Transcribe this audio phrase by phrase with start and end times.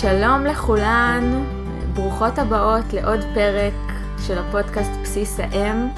[0.00, 1.44] שלום לכולן,
[1.94, 3.74] ברוכות הבאות לעוד פרק
[4.26, 5.88] של הפודקאסט בסיס האם,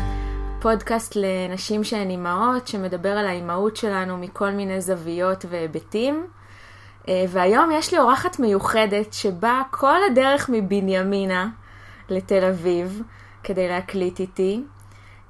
[0.60, 6.26] פודקאסט לנשים שהן אימהות, שמדבר על האימהות שלנו מכל מיני זוויות והיבטים.
[7.08, 11.48] אה, והיום יש לי אורחת מיוחדת שבאה כל הדרך מבנימינה
[12.08, 13.02] לתל אביב
[13.44, 14.62] כדי להקליט איתי.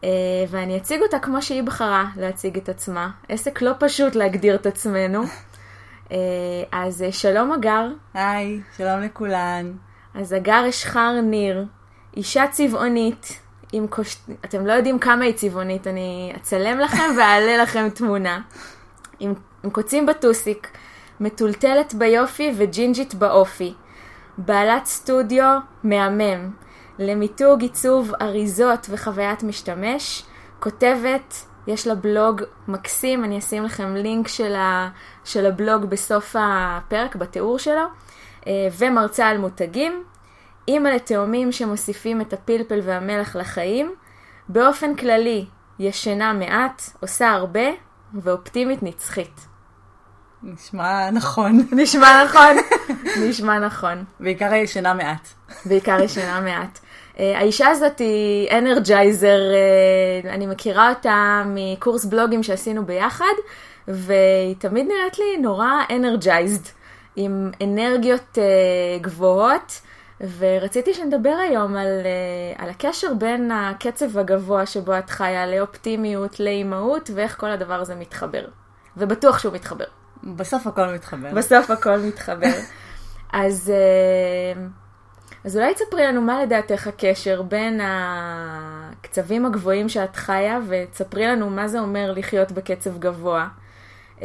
[0.04, 0.08] אה,
[0.50, 3.10] ואני אציג אותה כמו שהיא בחרה להציג את עצמה.
[3.28, 5.22] עסק לא פשוט להגדיר את עצמנו.
[6.10, 6.16] אה,
[6.72, 7.88] אז שלום אגר.
[8.14, 9.72] היי, שלום לכולן.
[10.14, 11.64] אז אגר אשחר ניר,
[12.16, 13.40] אישה צבעונית,
[13.72, 14.16] עם קוש...
[14.44, 18.40] אתם לא יודעים כמה היא צבעונית, אני אצלם לכם ואעלה לכם תמונה.
[19.20, 19.34] עם,
[19.64, 20.68] עם קוצים בטוסיק,
[21.20, 23.74] מטולטלת ביופי וג'ינג'ית באופי.
[24.38, 26.50] בעלת סטודיו מהמם,
[26.98, 30.22] למיתוג, עיצוב, אריזות וחוויית משתמש.
[30.60, 31.34] כותבת,
[31.70, 34.88] יש לה בלוג מקסים, אני אשים לכם לינק של, ה,
[35.24, 37.82] של הבלוג בסוף הפרק, בתיאור שלו.
[38.46, 40.04] אה, ומרצה על מותגים.
[40.68, 43.94] אימא לתאומים שמוסיפים את הפלפל והמלח לחיים.
[44.48, 45.46] באופן כללי,
[45.78, 47.68] ישנה מעט, עושה הרבה,
[48.14, 49.40] ואופטימית נצחית.
[50.42, 51.66] נשמע נכון.
[51.72, 52.56] נשמע נכון,
[53.20, 54.04] נשמע נכון.
[54.20, 55.28] בעיקר ישנה מעט.
[55.64, 56.78] בעיקר ישנה מעט.
[57.20, 59.38] Uh, האישה הזאת היא אנרג'ייזר,
[60.24, 63.34] uh, אני מכירה אותה מקורס בלוגים שעשינו ביחד,
[63.88, 66.68] והיא תמיד נראית לי נורא אנרג'ייזד,
[67.16, 69.80] עם אנרגיות uh, גבוהות.
[70.38, 71.88] ורציתי שנדבר היום על,
[72.58, 78.44] על הקשר בין הקצב הגבוה שבו את חיה לאופטימיות, לאימהות, ואיך כל הדבר הזה מתחבר.
[78.96, 79.84] ובטוח שהוא מתחבר.
[80.22, 81.34] בסוף הכל מתחבר.
[81.34, 82.52] בסוף הכל מתחבר.
[83.32, 83.72] אז,
[85.44, 91.68] אז אולי תספרי לנו מה לדעתך הקשר בין הקצבים הגבוהים שאת חיה, ותספרי לנו מה
[91.68, 93.48] זה אומר לחיות בקצב גבוה.
[94.18, 94.22] Uh,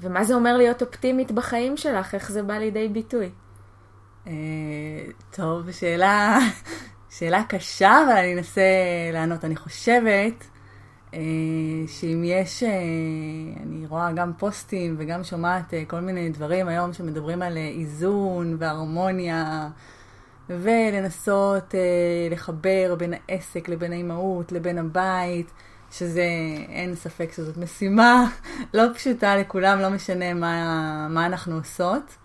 [0.00, 3.30] ומה זה אומר להיות אופטימית בחיים שלך, איך זה בא לידי ביטוי.
[4.26, 4.32] אה,
[5.30, 6.38] טוב, שאלה,
[7.16, 8.62] שאלה קשה, אבל אני אנסה
[9.12, 9.44] לענות.
[9.44, 10.59] אני חושבת אה,
[11.86, 12.68] שאם יש, אה,
[13.62, 19.68] אני רואה גם פוסטים וגם שומעת כל מיני דברים היום שמדברים על איזון והרמוניה,
[20.48, 21.74] ולנסות
[22.30, 25.50] לחבר בין העסק לבין האימהות לבין הבית.
[25.90, 26.26] שזה,
[26.68, 28.30] אין ספק שזאת משימה
[28.74, 32.16] לא פשוטה לכולם, לא משנה מה, מה אנחנו עושות.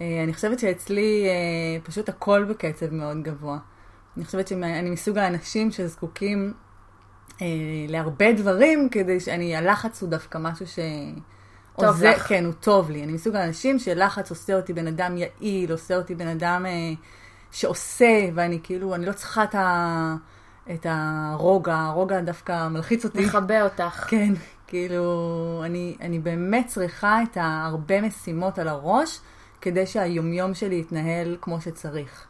[0.00, 3.58] אה, אני חושבת שאצלי אה, פשוט הכל בקצב מאוד גבוה.
[4.16, 6.69] אני חושבת שאני מסוג האנשים שזקוקים אה,
[7.88, 10.78] להרבה דברים כדי שאני, הלחץ הוא דווקא משהו ש...
[11.76, 12.28] טוב עוזר, לך.
[12.28, 13.04] כן, הוא טוב לי.
[13.04, 16.92] אני מסוג האנשים שלחץ עושה אותי בן אדם יעיל, עושה אותי בן אדם אה,
[17.50, 20.14] שעושה, ואני כאילו, אני לא צריכה את, ה,
[20.70, 23.24] את הרוגע, הרוגע דווקא מלחיץ אותי.
[23.26, 24.04] מכבה אותך.
[24.08, 24.32] כן,
[24.66, 29.20] כאילו, אני, אני באמת צריכה את הרבה משימות על הראש.
[29.60, 32.26] כדי שהיומיום שלי יתנהל כמו שצריך.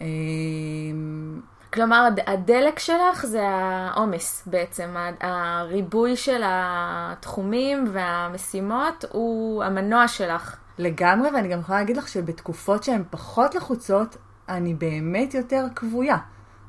[0.00, 1.40] אמ,
[1.72, 10.56] כלומר, הדלק שלך זה העומס בעצם, הריבוי של התחומים והמשימות הוא המנוע שלך.
[10.78, 14.16] לגמרי, ואני גם יכולה להגיד לך שבתקופות שהן פחות לחוצות,
[14.48, 16.16] אני באמת יותר כבויה.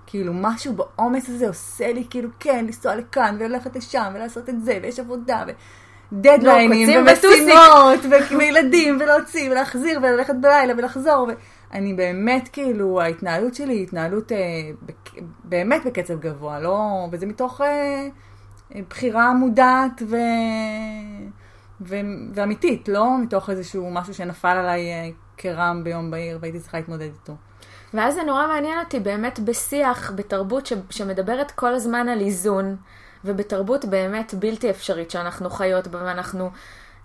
[0.08, 4.80] כאילו, משהו בעומס הזה עושה לי כאילו, כן, לנסוע לכאן, וללכת לשם, ולעשות את זה,
[4.82, 5.52] ויש עבודה, ו...
[6.14, 8.00] דדליינים לא, ומשימות
[8.40, 11.28] וילדים ולהוציא ולהחזיר וללכת בלילה ולחזור.
[11.74, 14.38] אני באמת, כאילו, ההתנהלות שלי היא התנהלות אה.
[15.44, 17.07] באמת בקצב גבוה, לא...
[17.12, 18.07] וזה מתוך אה,
[18.90, 20.16] בחירה מודעת ו...
[21.81, 21.96] ו...
[22.34, 27.34] ואמיתית, לא מתוך איזשהו משהו שנפל עליי אה, כרעם ביום בהיר והייתי צריכה להתמודד איתו.
[27.94, 30.74] ואז זה נורא מעניין אותי באמת בשיח, בתרבות ש...
[30.90, 32.75] שמדברת כל הזמן על איזון.
[33.25, 36.50] ובתרבות באמת בלתי אפשרית שאנחנו חיות בה, ואנחנו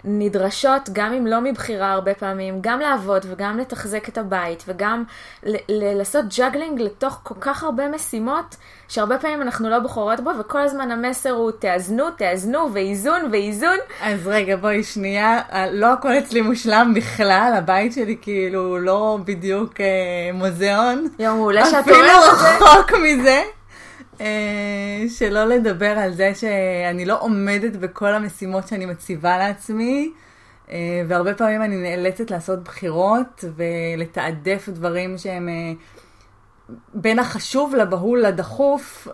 [0.04, 5.04] נדרשות, גם אם לא מבחירה הרבה פעמים, גם לעבוד וגם לתחזק את הבית, וגם
[5.42, 8.56] ל- ל- לעשות juggling לתוך כל כך הרבה משימות,
[8.89, 13.77] שהרבה פעמים אנחנו לא בוחרות בו, וכל הזמן המסר הוא תאזנו, תאזנו, ואיזון, ואיזון.
[14.03, 15.41] אז רגע, בואי שנייה,
[15.72, 19.86] לא הכל אצלי מושלם בכלל, הבית שלי כאילו לא בדיוק אה,
[20.34, 21.09] מוזיאון.
[21.18, 22.47] יום מעולה שאת אומרת את זה.
[22.47, 23.42] אפילו רחוק מזה.
[24.21, 30.13] אה, שלא לדבר על זה שאני לא עומדת בכל המשימות שאני מציבה לעצמי,
[30.71, 35.72] אה, והרבה פעמים אני נאלצת לעשות בחירות ולתעדף דברים שהם אה,
[36.95, 39.09] בין החשוב לבהול לדחוף,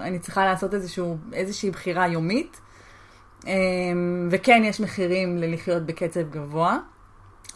[0.00, 2.60] אני צריכה לעשות איזשהו, איזושהי בחירה יומית.
[4.30, 6.78] וכן, יש מחירים ללחיות בקצב גבוה.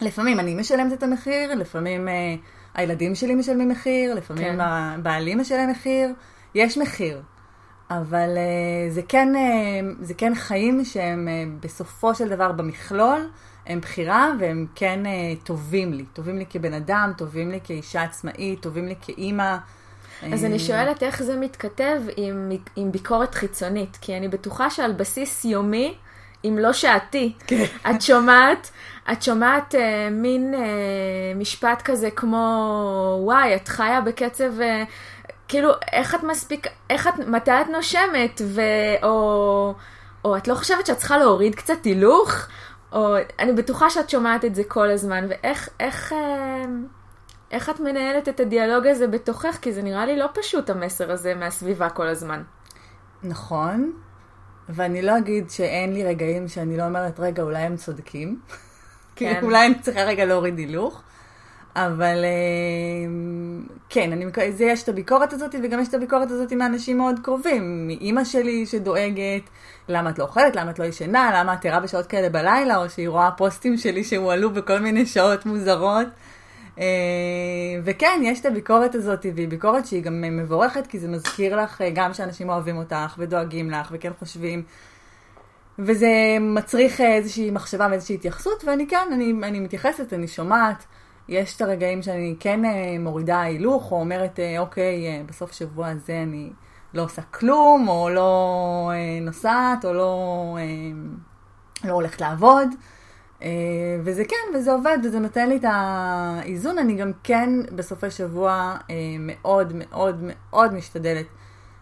[0.00, 2.08] לפעמים אני משלמת את המחיר, לפעמים
[2.76, 4.60] הילדים שלי משלמים מחיר, לפעמים כן.
[4.60, 6.08] הבעלים משלם מחיר,
[6.54, 7.22] יש מחיר.
[7.90, 13.30] אבל אה, זה כן, אה, זה כן חיים שהם אה, בסופו של דבר במכלול,
[13.66, 15.00] הם בחירה והם כן
[15.44, 16.04] טובים לי.
[16.12, 19.56] טובים לי כבן אדם, טובים לי כאישה עצמאית, טובים לי כאימא.
[20.32, 25.44] אז אני שואלת איך זה מתכתב עם, עם ביקורת חיצונית, כי אני בטוחה שעל בסיס
[25.44, 25.94] יומי,
[26.48, 27.64] אם לא שעתי, כן.
[27.90, 28.70] את שומעת,
[29.12, 30.60] את שומעת אה, מין אה,
[31.36, 34.84] משפט כזה כמו, וואי, את חיה בקצב, אה,
[35.48, 38.60] כאילו, איך את מספיק, איך את, מתי את נושמת, ו,
[39.02, 39.74] או,
[40.24, 42.32] או את לא חושבת שאת צריכה להוריד קצת הילוך?
[42.92, 46.64] או, אני בטוחה שאת שומעת את זה כל הזמן, ואיך, איך, אה,
[47.50, 49.58] איך את מנהלת את הדיאלוג הזה בתוכך?
[49.62, 52.42] כי זה נראה לי לא פשוט המסר הזה מהסביבה כל הזמן.
[53.22, 53.92] נכון,
[54.68, 58.40] ואני לא אגיד שאין לי רגעים שאני לא אומרת, רגע, אולי הם צודקים.
[59.16, 59.40] כן.
[59.42, 61.02] אולי אני צריכה רגע להוריד הילוך.
[61.76, 63.10] אבל אה,
[63.88, 67.86] כן, אני, זה יש את הביקורת הזאת, וגם יש את הביקורת הזאת מאנשים מאוד קרובים.
[67.86, 69.42] מאימא שלי שדואגת,
[69.88, 72.90] למה את לא אוכלת, למה את לא ישנה, למה את ערה בשעות כאלה בלילה, או
[72.90, 76.06] שהיא רואה פוסטים שלי שהועלו בכל מיני שעות מוזרות.
[76.78, 76.84] אה,
[77.84, 81.90] וכן, יש את הביקורת הזאת, והיא ביקורת שהיא גם מבורכת, כי זה מזכיר לך אה,
[81.94, 84.62] גם שאנשים אוהבים אותך ודואגים לך, וכן חושבים.
[85.78, 86.08] וזה
[86.40, 90.84] מצריך אה, איזושהי מחשבה ואיזושהי התייחסות, ואני כן, אני, אני מתייחסת, אני שומעת.
[91.28, 92.60] יש את הרגעים שאני כן
[93.00, 96.50] מורידה הילוך, או אומרת, אוקיי, בסוף שבוע הזה אני
[96.94, 98.90] לא עושה כלום, או לא
[99.20, 100.56] נוסעת, או לא,
[101.84, 102.68] לא הולכת לעבוד.
[103.42, 103.48] אה,
[104.04, 106.78] וזה כן, וזה עובד, וזה נותן לי את האיזון.
[106.78, 111.26] אני גם כן בסופי שבוע אה, מאוד מאוד מאוד משתדלת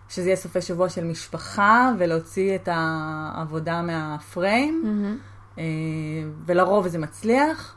[0.08, 4.82] שזה יהיה סופי שבוע של משפחה, ולהוציא את העבודה מהפריים,
[5.58, 5.64] אה,
[6.46, 7.76] ולרוב זה מצליח.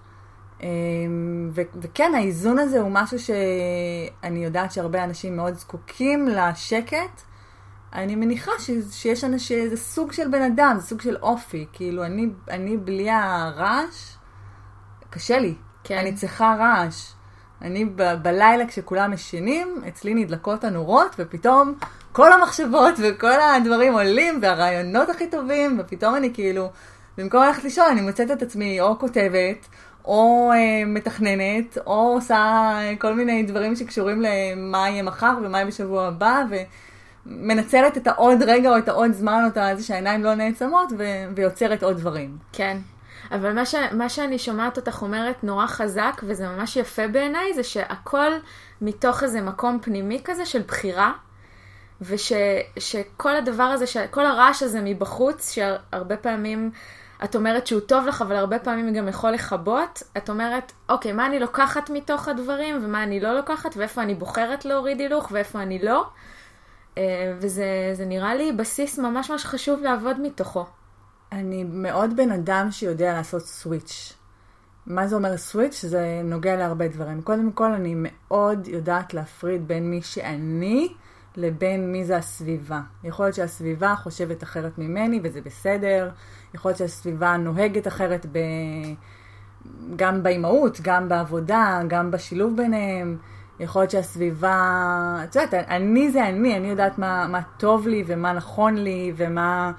[1.52, 7.22] ו- וכן, האיזון הזה הוא משהו שאני יודעת שהרבה אנשים מאוד זקוקים לשקט.
[7.94, 11.66] אני מניחה ש- שיש אנשים, זה סוג של בן אדם, זה סוג של אופי.
[11.74, 14.16] כאילו, אני, אני בלי הרעש,
[15.10, 15.56] קשה לי.
[15.84, 15.98] כן.
[15.98, 17.12] אני צריכה רעש.
[17.62, 21.74] אני ב- בלילה כשכולם ישנים, אצלי נדלקות הנורות, ופתאום
[22.12, 26.70] כל המחשבות וכל הדברים עולים, והרעיונות הכי טובים, ופתאום אני כאילו,
[27.18, 29.68] במקום ללכת לישון, אני מוצאת את עצמי או כותבת,
[30.06, 36.08] או אה, מתכננת, או עושה כל מיני דברים שקשורים למה יהיה מחר ומה יהיה בשבוע
[36.08, 36.44] הבא,
[37.28, 41.36] ומנצלת את העוד רגע או את העוד זמן, או את זה שהעיניים לא נעצמות, ו-
[41.36, 42.38] ויוצרת עוד דברים.
[42.54, 42.78] כן.
[43.32, 47.64] אבל מה, ש, מה שאני שומעת אותך אומרת נורא חזק, וזה ממש יפה בעיניי, זה
[47.64, 48.32] שהכל
[48.82, 51.12] מתוך איזה מקום פנימי כזה של בחירה,
[52.02, 56.72] ושכל הדבר הזה, ש- כל הרעש הזה מבחוץ, שהרבה פעמים
[57.24, 61.26] את אומרת שהוא טוב לך, אבל הרבה פעמים גם יכול לכבות, את אומרת, אוקיי, מה
[61.26, 65.80] אני לוקחת מתוך הדברים, ומה אני לא לוקחת, ואיפה אני בוחרת להוריד הילוך, ואיפה אני
[65.80, 66.06] לא.
[66.98, 70.66] אה, וזה זה נראה לי בסיס ממש ממש חשוב לעבוד מתוכו.
[71.32, 74.14] אני מאוד בן אדם שיודע לעשות סוויץ'.
[74.86, 75.86] מה זה אומר סוויץ'?
[75.86, 77.22] זה נוגע להרבה דברים.
[77.22, 80.88] קודם כל, אני מאוד יודעת להפריד בין מי שאני
[81.36, 82.82] לבין מי זה הסביבה.
[83.04, 86.10] יכול להיות שהסביבה חושבת אחרת ממני, וזה בסדר.
[86.54, 88.40] יכול להיות שהסביבה נוהגת אחרת ב...
[89.96, 93.18] גם באימהות, גם בעבודה, גם בשילוב ביניהם.
[93.60, 98.34] יכול להיות שהסביבה, את יודעת, אני זה אני, אני יודעת מה, מה טוב לי ומה
[98.34, 99.72] נכון לי ומה...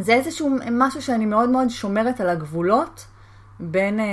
[0.00, 3.06] זה איזשהו משהו שאני מאוד מאוד שומרת על הגבולות
[3.60, 4.04] בין אה,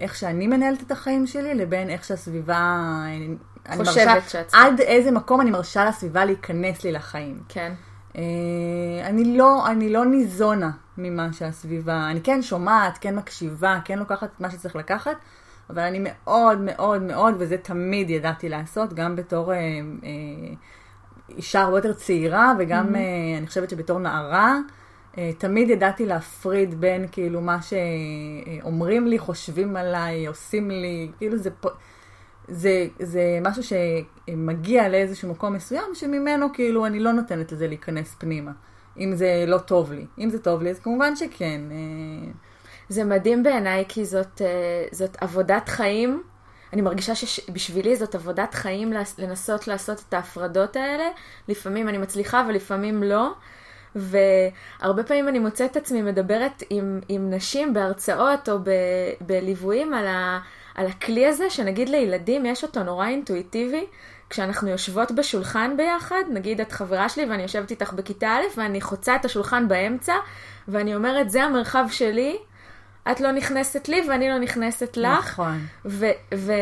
[0.00, 2.54] איך שאני מנהלת את החיים שלי לבין איך שהסביבה...
[2.54, 3.34] אה,
[3.68, 4.50] אני חושבת שאת.
[4.54, 7.42] עד איזה מקום אני מרשה לסביבה להיכנס לי לחיים.
[7.48, 7.72] כן.
[8.16, 8.22] אה,
[9.04, 14.40] אני לא, אני לא ניזונה ממה שהסביבה, אני כן שומעת, כן מקשיבה, כן לוקחת את
[14.40, 15.16] מה שצריך לקחת,
[15.70, 20.54] אבל אני מאוד מאוד מאוד, וזה תמיד ידעתי לעשות, גם בתור אה, אה,
[21.28, 23.00] אישה הרבה יותר צעירה, וגם אה,
[23.38, 24.58] אני חושבת שבתור נערה,
[25.18, 31.50] אה, תמיד ידעתי להפריד בין כאילו מה שאומרים לי, חושבים עליי, עושים לי, כאילו זה.
[32.48, 38.52] זה, זה משהו שמגיע לאיזשהו מקום מסוים, שממנו כאילו אני לא נותנת לזה להיכנס פנימה.
[38.98, 40.06] אם זה לא טוב לי.
[40.18, 41.60] אם זה טוב לי, אז כמובן שכן.
[41.70, 42.30] אה,
[42.88, 46.22] זה מדהים בעיניי, כי זאת, אה, זאת עבודת חיים.
[46.72, 51.04] אני מרגישה שבשבילי זאת עבודת חיים לנסות לעשות את ההפרדות האלה.
[51.48, 53.32] לפעמים אני מצליחה ולפעמים לא.
[53.94, 58.70] והרבה פעמים אני מוצאת את עצמי מדברת עם, עם נשים בהרצאות או ב,
[59.20, 60.40] בליוויים על, ה,
[60.74, 63.86] על הכלי הזה, שנגיד לילדים יש אותו נורא אינטואיטיבי.
[64.30, 69.16] כשאנחנו יושבות בשולחן ביחד, נגיד את חברה שלי ואני יושבת איתך בכיתה א' ואני חוצה
[69.16, 70.14] את השולחן באמצע,
[70.68, 72.38] ואני אומרת, זה המרחב שלי,
[73.10, 75.18] את לא נכנסת לי ואני לא נכנסת לך.
[75.30, 75.58] נכון.
[75.84, 76.52] ו- ו-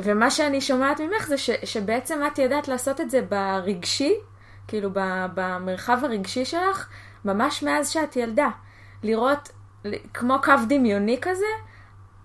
[0.00, 4.14] ומה שאני שומעת ממך זה ש- שבעצם את ידעת לעשות את זה ברגשי,
[4.68, 6.88] כאילו ב- במרחב הרגשי שלך,
[7.24, 8.48] ממש מאז שאת ילדה.
[9.02, 9.48] לראות
[10.14, 11.46] כמו קו דמיוני כזה,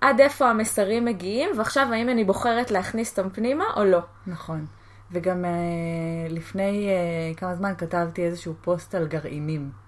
[0.02, 4.00] עד איפה המסרים מגיעים, ועכשיו האם אני בוחרת להכניס אותם פנימה או לא.
[4.28, 4.66] נכון.
[5.12, 5.50] וגם אה,
[6.30, 9.85] לפני אה, כמה זמן כתבתי איזשהו פוסט על גרעינים.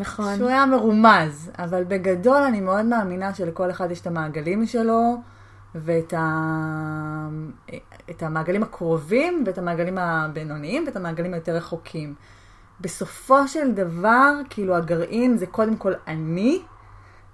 [0.00, 0.36] נכון.
[0.36, 5.16] שהוא היה מרומז, אבל בגדול אני מאוד מאמינה שלכל אחד יש את המעגלים שלו,
[5.74, 7.28] ואת ה...
[8.10, 12.14] את המעגלים הקרובים, ואת המעגלים הבינוניים, ואת המעגלים היותר רחוקים.
[12.80, 16.62] בסופו של דבר, כאילו הגרעין זה קודם כל אני,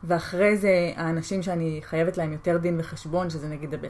[0.05, 3.89] ואחרי זה האנשים שאני חייבת להם יותר דין וחשבון, שזה נגיד הבן,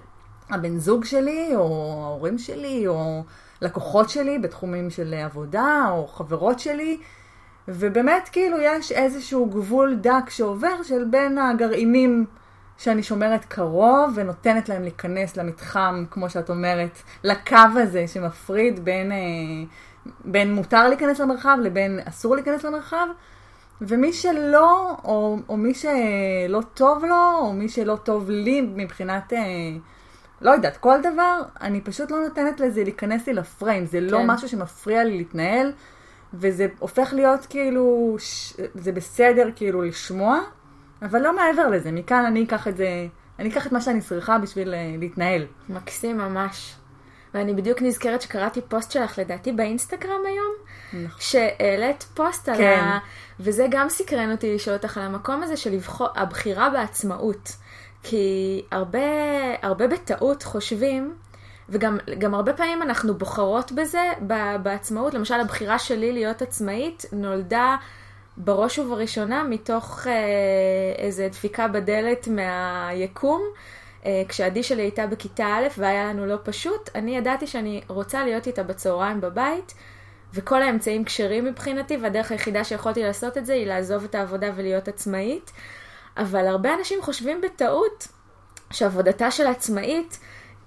[0.51, 3.23] הבן זוג שלי, או ההורים שלי, או
[3.63, 6.99] לקוחות שלי בתחומים של עבודה, או חברות שלי.
[7.69, 12.27] ובאמת כאילו יש איזשהו גבול דק שעובר של בין הגרעינים
[12.79, 19.17] שאני שומרת קרוב ונותנת להם להיכנס למתחם, כמו שאת אומרת, לקו הזה שמפריד בין, אה,
[20.25, 23.07] בין מותר להיכנס למרחב לבין אסור להיכנס למרחב.
[23.81, 29.39] ומי שלא, או, או מי שלא טוב לו, או מי שלא טוב לי מבחינת, אה,
[30.41, 33.87] לא יודעת, כל דבר, אני פשוט לא נותנת לזה להיכנס לי לפריים.
[33.87, 34.27] זה לא כן.
[34.27, 35.73] משהו שמפריע לי להתנהל.
[36.35, 38.55] וזה הופך להיות כאילו, ש...
[38.75, 40.41] זה בסדר כאילו לשמוע,
[41.03, 41.93] אבל לא מעבר לזה.
[41.93, 43.07] מכאן אני אקח את זה,
[43.39, 45.47] אני אקח את מה שאני צריכה בשביל אה, להתנהל.
[45.69, 46.77] מקסים ממש.
[47.35, 50.55] ואני בדיוק נזכרת שקראתי פוסט שלך, לדעתי באינסטגרם היום,
[51.05, 51.21] נכון.
[51.21, 52.81] שהעלית פוסט על כן.
[52.81, 52.99] ה...
[53.41, 57.53] וזה גם סקרן אותי לשאול אותך על המקום הזה של לבחור, הבחירה בעצמאות.
[58.03, 58.99] כי הרבה,
[59.63, 61.15] הרבה בטעות חושבים,
[61.69, 64.13] וגם גם הרבה פעמים אנחנו בוחרות בזה,
[64.63, 65.15] בעצמאות.
[65.15, 67.77] למשל, הבחירה שלי להיות עצמאית נולדה
[68.37, 70.13] בראש ובראשונה מתוך אה,
[70.99, 73.43] איזה דפיקה בדלת מהיקום.
[74.07, 78.47] אה, כשעדי שלי הייתה בכיתה א' והיה לנו לא פשוט, אני ידעתי שאני רוצה להיות
[78.47, 79.75] איתה בצהריים בבית,
[80.35, 84.89] וכל האמצעים כשרים מבחינתי, והדרך היחידה שיכולתי לעשות את זה היא לעזוב את העבודה ולהיות
[84.89, 85.53] עצמאית.
[86.17, 88.09] אבל הרבה אנשים חושבים בטעות
[88.73, 90.19] שעבודתה של עצמאית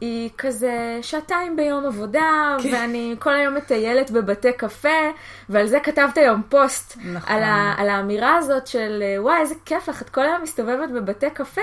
[0.02, 2.70] היא כזה שעתיים ביום עבודה, כן.
[2.74, 5.12] ואני כל היום מטיילת בבתי קפה,
[5.50, 7.36] ועל זה כתבת היום פוסט, נכון.
[7.36, 11.30] על, ה, על האמירה הזאת של וואי, איזה כיף לך, את כל היום מסתובבת בבתי
[11.30, 11.62] קפה,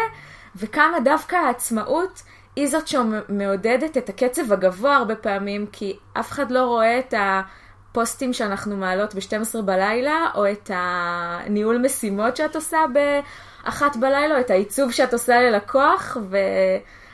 [0.57, 2.23] וכמה דווקא העצמאות
[2.57, 8.33] היא זאת שמעודדת את הקצב הגבוה הרבה פעמים, כי אף אחד לא רואה את הפוסטים
[8.33, 14.93] שאנחנו מעלות ב-12 בלילה, או את הניהול משימות שאת עושה באחת בלילה, או את העיצוב
[14.93, 16.37] שאת עושה ללקוח, ו...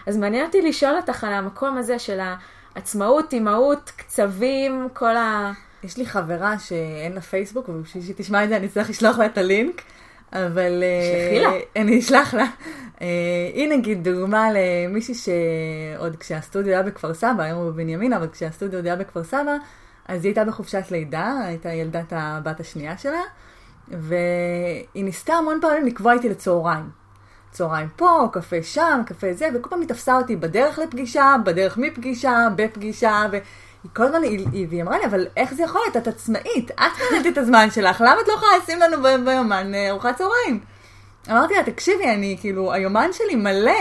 [0.07, 2.21] אז מעניין אותי לשאול אותך על המקום הזה של
[2.75, 5.53] העצמאות, אימהות, קצבים, כל ה...
[5.85, 9.27] יש לי חברה שאין לה פייסבוק, ובשביל שהיא תשמע את זה אני אצטרך לשלוח לה
[9.27, 9.83] את הלינק,
[10.33, 10.83] אבל...
[10.83, 11.83] אה, שלחי לה.
[11.83, 12.45] אני אשלח לה.
[13.03, 13.07] אה,
[13.55, 18.87] היא נגיד דוגמה למישהי שעוד כשהסטודיו היה בכפר סבא, היום הוא בבנימינה, אבל כשהסטודיו עוד
[18.87, 19.57] היה בכפר סבא,
[20.09, 23.23] אז היא הייתה בחופשת לידה, הייתה ילדת הבת השנייה שלה,
[23.89, 27.02] והיא ניסתה המון פעמים לקבוע איתי לצהריים.
[27.53, 32.49] צהריים פה, קפה שם, קפה זה, וכל פעם היא תפסה אותי בדרך לפגישה, בדרך מפגישה,
[32.57, 33.43] בפגישה, והיא
[33.97, 35.97] כל הזמן, היא, היא, והיא אמרה לי, אבל איך זה יכול להיות?
[35.97, 39.75] את עצמאית, את מנהלת את הזמן שלך, למה את לא יכולה לשים לנו ב- ביומן
[39.75, 40.61] אה, ארוחת צהריים?
[41.31, 43.81] אמרתי לה, תקשיבי, אני כאילו, היומן שלי מלא.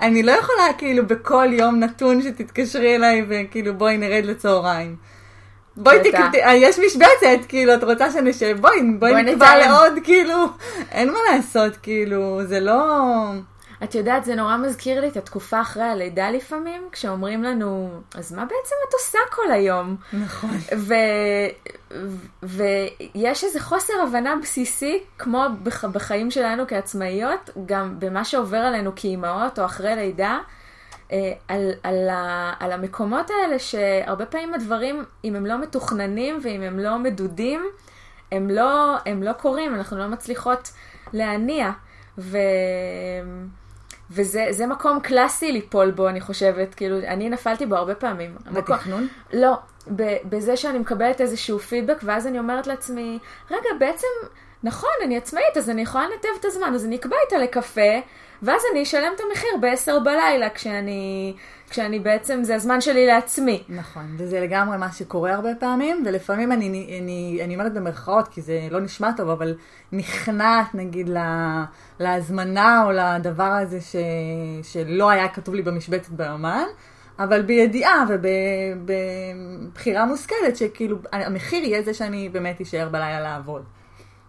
[0.00, 4.96] אני לא יכולה כאילו בכל יום נתון שתתקשרי אליי וכאילו בואי נרד לצהריים.
[5.76, 6.26] בואי בטח.
[6.26, 9.56] תקבעי, יש משבצת, כאילו, את רוצה שנשב, בואי, בואי נקבע.
[9.56, 10.46] לעוד, כאילו,
[10.90, 12.92] אין מה לעשות, כאילו, זה לא...
[13.84, 18.42] את יודעת, זה נורא מזכיר לי את התקופה אחרי הלידה לפעמים, כשאומרים לנו, אז מה
[18.42, 19.96] בעצם את עושה כל היום?
[20.12, 20.58] נכון.
[20.76, 20.94] ו...
[22.42, 25.84] ויש איזה חוסר הבנה בסיסי, כמו בח...
[25.84, 30.55] בחיים שלנו כעצמאיות, גם במה שעובר עלינו כאימהות או אחרי לידה, אה,
[31.48, 32.52] על, על, ה...
[32.60, 37.66] על המקומות האלה שהרבה פעמים הדברים, אם הם לא מתוכננים ואם הם לא מדודים,
[38.32, 40.70] הם לא, הם לא קורים, אנחנו לא מצליחות
[41.12, 41.70] להניע.
[42.18, 42.38] ו...
[44.10, 46.74] וזה זה מקום קלאסי ליפול בו, אני חושבת.
[46.74, 48.36] כאילו, אני נפלתי בו הרבה פעמים.
[48.46, 49.08] המקום- בתכנון?
[49.32, 49.54] לא,
[49.96, 53.18] ב- בזה שאני מקבלת איזשהו פידבק, ואז אני אומרת לעצמי,
[53.50, 54.06] רגע, בעצם,
[54.62, 57.80] נכון, אני עצמאית, אז אני יכולה לנתב את הזמן, אז אני אקבע איתה לקפה,
[58.42, 61.34] ואז אני אשלם את המחיר ב-10 בלילה, כשאני,
[61.70, 63.62] כשאני בעצם, זה הזמן שלי לעצמי.
[63.68, 68.60] נכון, וזה לגמרי מה שקורה הרבה פעמים, ולפעמים אני, אני, אני אומרת במרכאות, כי זה
[68.70, 69.54] לא נשמע טוב, אבל
[69.92, 71.64] נכנעת נגיד לה,
[72.00, 73.96] להזמנה או לדבר הזה ש,
[74.62, 76.64] שלא היה כתוב לי במשבצת ביומן,
[77.18, 78.04] אבל בידיעה
[79.68, 83.64] ובבחירה מושכלת, שכאילו המחיר יהיה זה שאני באמת אשאר בלילה לעבוד.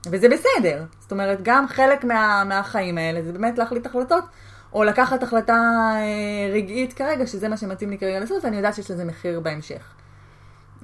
[0.06, 0.84] וזה בסדר.
[1.00, 4.24] זאת אומרת, גם חלק מה, מהחיים האלה זה באמת להחליט החלטות,
[4.74, 8.92] או לקחת החלטה אה, רגעית כרגע, שזה מה שמתאים לי כרגע לעשות, ואני יודעת שיש
[8.92, 9.94] לזה מחיר בהמשך.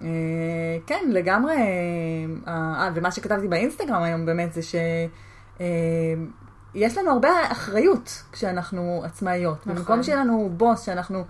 [0.01, 0.07] אה,
[0.87, 1.55] כן, לגמרי,
[2.47, 5.09] אה, ומה שכתבתי באינסטגרם היום באמת זה שיש
[6.97, 9.67] לנו הרבה אחריות כשאנחנו עצמאיות.
[9.67, 9.75] נכון.
[9.75, 11.23] במקום שיהיה לנו בוס שאנחנו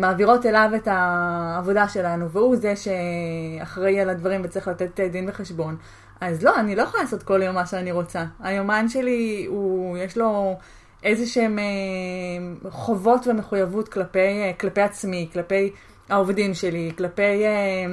[0.00, 5.76] מעבירות אליו את העבודה שלנו, והוא זה שאחראי על הדברים וצריך לתת דין וחשבון,
[6.20, 8.24] אז לא, אני לא יכולה לעשות כל יום מה שאני רוצה.
[8.40, 10.56] היומן שלי, הוא, יש לו
[11.02, 15.70] איזה שהם אה, חובות ומחויבות כלפי, אה, כלפי עצמי, כלפי
[16.08, 17.86] העובדים שלי, כלפי אה,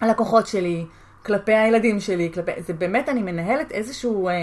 [0.00, 0.86] הלקוחות שלי,
[1.24, 2.50] כלפי הילדים שלי, כלפי...
[2.58, 4.28] זה באמת, אני מנהלת איזשהו...
[4.28, 4.34] אה,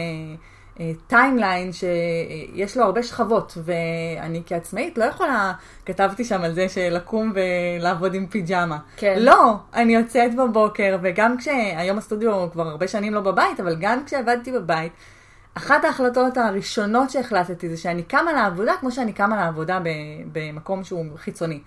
[1.08, 5.54] timeline שיש לו הרבה שכבות, ואני כעצמאית לא יכולה,
[5.86, 8.78] כתבתי שם על זה שלקום ולעבוד עם פיג'מה.
[8.98, 9.16] כן.
[9.20, 14.52] לא, אני יוצאת בבוקר, וגם כשהיום הסטודיו כבר הרבה שנים לא בבית, אבל גם כשעבדתי
[14.52, 14.92] בבית,
[15.56, 19.80] אחת ההחלטות הראשונות שהחלטתי זה שאני קמה לעבודה כמו שאני קמה לעבודה
[20.32, 21.60] במקום שהוא חיצוני.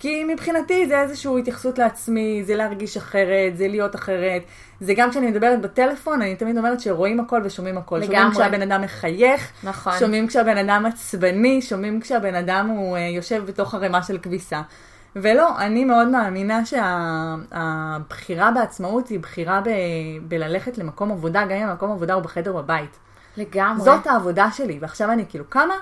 [0.00, 4.42] כי מבחינתי זה איזושהי התייחסות לעצמי, זה להרגיש אחרת, זה להיות אחרת.
[4.80, 7.96] זה גם כשאני מדברת בטלפון, אני תמיד אומרת שרואים הכל ושומעים הכל.
[7.96, 8.14] לגמרי.
[8.14, 9.92] שומעים כשהבן אדם מחייך, נכון.
[9.98, 14.62] שומעים כשהבן אדם עצבני, שומעים כשהבן אדם הוא uh, יושב בתוך ערימה של כביסה.
[15.16, 19.68] ולא, אני מאוד מאמינה שהבחירה שה, בעצמאות היא בחירה ב,
[20.22, 22.98] בללכת למקום עבודה, גם אם המקום עבודה הוא בחדר בבית.
[23.36, 23.84] לגמרי.
[23.84, 25.74] זאת העבודה שלי, ועכשיו אני כאילו קמה,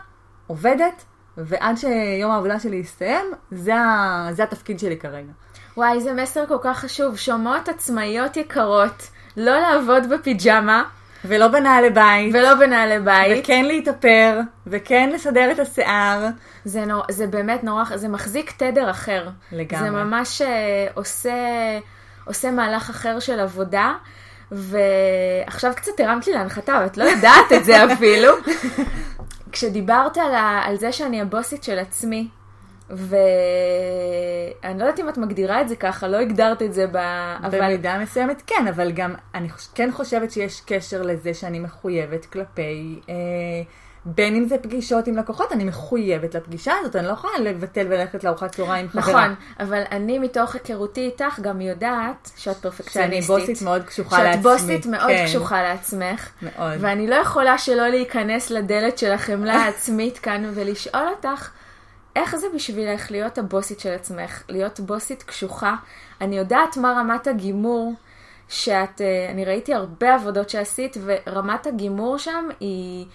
[0.46, 1.04] עובדת,
[1.38, 4.28] ועד שיום העבודה שלי יסתיים, זה, ה...
[4.33, 5.33] זה התפקיד שלי כרגע.
[5.76, 7.16] וואי, זה מסר כל כך חשוב.
[7.16, 10.83] שומעות עצמאיות יקרות, לא לעבוד בפיג'מה.
[11.25, 12.35] ולא בנעלי בית.
[12.35, 13.45] ולא בנעלי בית.
[13.45, 16.26] וכן להתאפר, וכן לסדר את השיער.
[16.64, 19.28] זה, נור, זה באמת נורא, זה מחזיק תדר אחר.
[19.52, 19.85] לגמרי.
[19.85, 20.45] זה ממש uh,
[20.95, 21.33] עושה,
[22.25, 23.92] עושה מהלך אחר של עבודה.
[24.52, 28.33] ועכשיו קצת הרמת לי להנחתה, ואת לא יודעת את זה אפילו.
[29.52, 32.28] כשדיברת על, ה, על זה שאני הבוסית של עצמי,
[32.90, 36.97] ואני לא יודעת אם את מגדירה את זה ככה, לא הגדרת את זה ב...
[37.45, 37.59] אבל...
[37.59, 43.01] במידה מסוימת כן, אבל גם אני כן חושבת שיש קשר לזה שאני מחויבת כלפי...
[43.09, 43.14] אה,
[44.14, 48.25] בין אם זה פגישות עם לקוחות, אני מחויבת לפגישה הזאת, אני לא יכולה לבטל וללכת
[48.25, 49.27] לארוחת צהריים עם חברה.
[49.29, 53.27] נכון, אבל אני מתוך היכרותי איתך גם יודעת שאת פרפקציוניסטית.
[53.27, 54.42] שאני בוסית מאוד קשוחה לעצמי.
[54.42, 55.25] שאת בוסית מאוד כן.
[55.27, 56.29] קשוחה לעצמך.
[56.42, 56.79] מאוד.
[56.81, 61.51] ואני לא יכולה שלא להיכנס לדלת של החמלה העצמית כאן ולשאול אותך,
[62.16, 65.75] איך זה בשבילך להיות הבוסית של עצמך, להיות בוסית קשוחה?
[66.21, 67.94] אני יודעת מה רמת הגימור.
[68.49, 73.07] שאת, אה, אני ראיתי הרבה עבודות שעשית, ורמת הגימור שם היא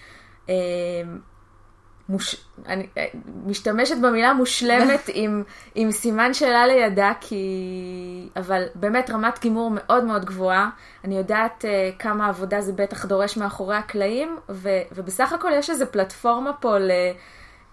[2.08, 2.36] מוש...
[2.66, 3.06] אני אה,
[3.46, 5.42] משתמשת במילה מושלמת עם,
[5.74, 8.28] עם סימן שאלה לידה, כי...
[8.36, 10.70] אבל באמת רמת גימור מאוד מאוד גבוהה.
[11.04, 14.68] אני יודעת uh, כמה עבודה זה בטח דורש מאחורי הקלעים, ו...
[14.92, 16.76] ובסך הכל יש איזו פלטפורמה פה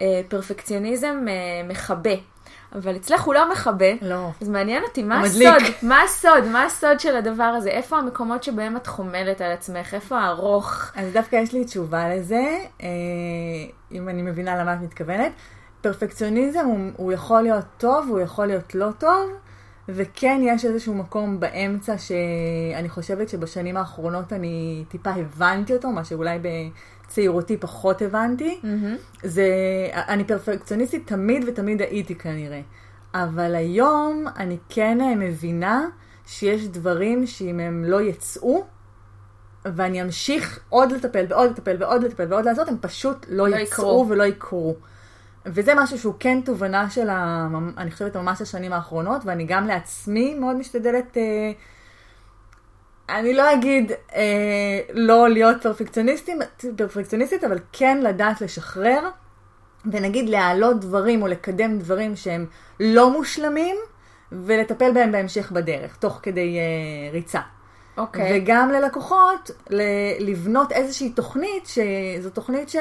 [0.02, 2.16] לפרפקציוניזם uh, מכבה.
[2.76, 3.92] אבל אצלך הוא לא מכבה.
[4.02, 4.30] לא.
[4.42, 5.64] אז מעניין אותי, מה הסוד?
[5.84, 6.46] מה הסוד?
[6.52, 7.70] מה הסוד של הדבר הזה?
[7.70, 9.94] איפה המקומות שבהם את חומלת על עצמך?
[9.94, 10.92] איפה הארוך?
[10.96, 12.88] אז דווקא יש לי תשובה לזה, אה,
[13.92, 15.32] אם אני מבינה למה את מתכוונת.
[15.82, 19.30] פרפקציוניזם הוא, הוא יכול להיות טוב, הוא יכול להיות לא טוב,
[19.90, 26.40] וכן יש איזשהו מקום באמצע שאני חושבת שבשנים האחרונות אני טיפה הבנתי אותו, מה שאולי
[27.12, 28.60] צעירותי פחות הבנתי.
[28.64, 29.28] Mm-hmm.
[29.28, 29.46] זה,
[29.94, 32.62] אני פרפקציוניסטית תמיד ותמיד הייתי כנראה.
[33.14, 35.86] אבל היום אני כן מבינה
[36.26, 38.66] שיש דברים שאם הם לא יצאו,
[39.66, 43.64] ואני אמשיך עוד לטפל ועוד לטפל ועוד לטפל ועוד לעשות, הם פשוט לא, לא יצאו
[43.64, 44.06] יקרו.
[44.10, 44.76] ולא יקרו.
[45.46, 47.48] וזה משהו שהוא כן תובנה של, ה,
[47.78, 51.52] אני חושבת, ממש השנים האחרונות, ואני גם לעצמי מאוד משתדלת אה,
[53.20, 55.66] אני לא אגיד אה, לא להיות
[56.78, 59.10] פרפקציוניסטית, אבל כן לדעת לשחרר,
[59.86, 62.46] ונגיד להעלות דברים או לקדם דברים שהם
[62.80, 63.76] לא מושלמים,
[64.32, 67.40] ולטפל בהם בהמשך בדרך, תוך כדי אה, ריצה.
[67.98, 68.24] אוקיי.
[68.24, 68.42] Okay.
[68.44, 69.82] וגם ללקוחות, ל-
[70.30, 72.76] לבנות איזושהי תוכנית, שזו תוכנית ש...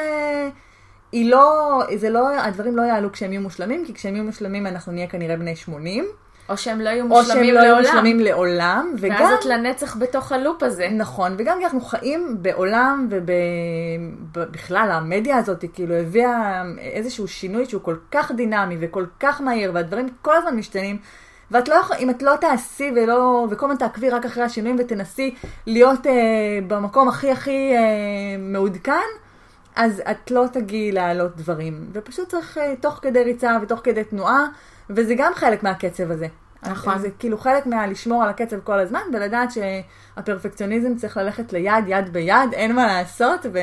[1.12, 4.92] היא לא, זה לא, הדברים לא יעלו כשהם יהיו מושלמים, כי כשהם יהיו מושלמים אנחנו
[4.92, 6.08] נהיה כנראה בני 80.
[6.50, 7.58] או שהם לא יהיו מושלמים לעולם.
[7.58, 8.94] או שהם לא יהיו מושלמים לעולם.
[8.98, 9.16] וגם...
[9.20, 10.88] ואז את לנצח בתוך הלופ הזה.
[10.88, 17.96] נכון, וגם כי אנחנו חיים בעולם ובכלל המדיה הזאת כאילו הביאה איזשהו שינוי שהוא כל
[18.10, 20.98] כך דינמי וכל כך מהיר, והדברים כל הזמן משתנים.
[21.50, 25.34] ואת לא יכולה, אם את לא תעשי ולא, וכל הזמן תעקבי רק אחרי השינויים ותנסי
[25.66, 26.12] להיות אה,
[26.66, 27.80] במקום הכי הכי אה,
[28.38, 29.08] מעודכן,
[29.76, 31.86] אז את לא תגיעי להעלות דברים.
[31.92, 34.46] ופשוט צריך אה, תוך כדי ריצה ותוך כדי תנועה,
[34.90, 36.26] וזה גם חלק מהקצב הזה.
[36.62, 36.98] נכון.
[36.98, 42.52] זה כאילו חלק מהלשמור על הקצב כל הזמן, ולדעת שהפרפקציוניזם צריך ללכת ליד, יד ביד,
[42.52, 43.58] אין מה לעשות, ו...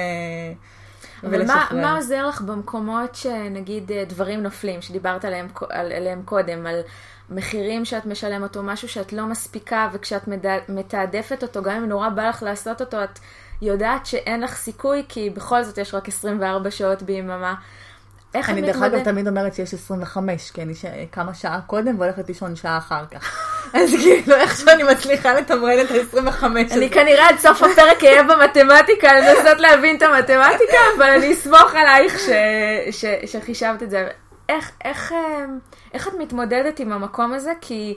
[1.24, 1.68] אבל מה.
[1.72, 6.82] מה עוזר לך במקומות שנגיד אה, דברים נופלים, שדיברת עליהם, על, עליהם קודם, על
[7.30, 12.10] מחירים שאת משלמת או משהו שאת לא מספיקה, וכשאת מדע, מתעדפת אותו, גם אם נורא
[12.10, 13.20] בא לך לעשות אותו, את
[13.62, 17.56] יודעת שאין לך סיכוי, כי בכל זאת יש רק 24 שעות ביממה.
[18.34, 19.04] איך אני דרך אגב?
[19.04, 20.86] תמיד אומרת שיש 25, כי אני ש...
[21.12, 23.48] קמה שעה קודם והולכת לישון שעה אחר כך.
[23.74, 29.13] אז כאילו איכשהו אני מצליחה לתמרן את ה-25 אני כנראה עד סוף הפרק אהיה במתמטיקה,
[29.13, 32.30] לנסות להבין את המתמטיקה, אבל אני אסמוך עלייך ש,
[32.92, 34.08] ש, שחישבת את זה.
[34.50, 35.46] איך, איך, אה,
[35.94, 37.52] איך את מתמודדת עם המקום הזה?
[37.62, 37.96] כי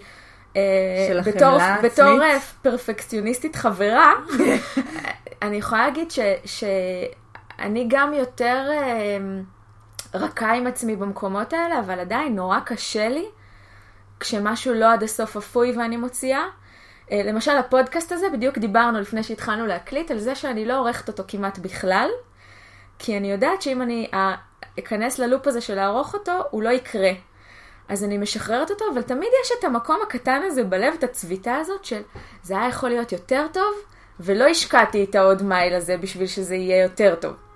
[0.57, 2.23] אה, בתור, בתור?
[2.23, 4.12] אה, פרפקציוניסטית חברה,
[5.43, 9.19] אני יכולה להגיד ש, שאני גם יותר אה,
[10.14, 13.27] רכה עם עצמי במקומות האלה, אבל עדיין נורא קשה לי
[14.20, 16.44] כשמשהו לא עד הסוף אפוי ואני מוציאה.
[17.12, 21.23] אה, למשל, הפודקאסט הזה, בדיוק דיברנו לפני שהתחלנו להקליט על זה שאני לא עורכת אותו
[21.29, 22.09] כמעט בכלל,
[22.99, 24.35] כי אני יודעת שאם אני אה,
[24.79, 27.11] אכנס ללופ הזה של לערוך אותו, הוא לא יקרה.
[27.88, 31.85] אז אני משחררת אותו, אבל תמיד יש את המקום הקטן הזה בלב, את הצביטה הזאת
[31.85, 32.03] של
[32.42, 33.75] זה היה יכול להיות יותר טוב,
[34.20, 37.50] ולא השקעתי את העוד מייל הזה בשביל שזה יהיה יותר טוב.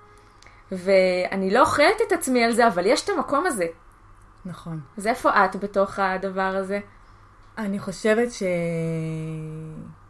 [0.77, 3.65] ואני לא אוכלת את עצמי על זה, אבל יש את המקום הזה.
[4.45, 4.79] נכון.
[4.97, 6.79] אז איפה את בתוך הדבר הזה?
[7.57, 8.43] אני חושבת ש...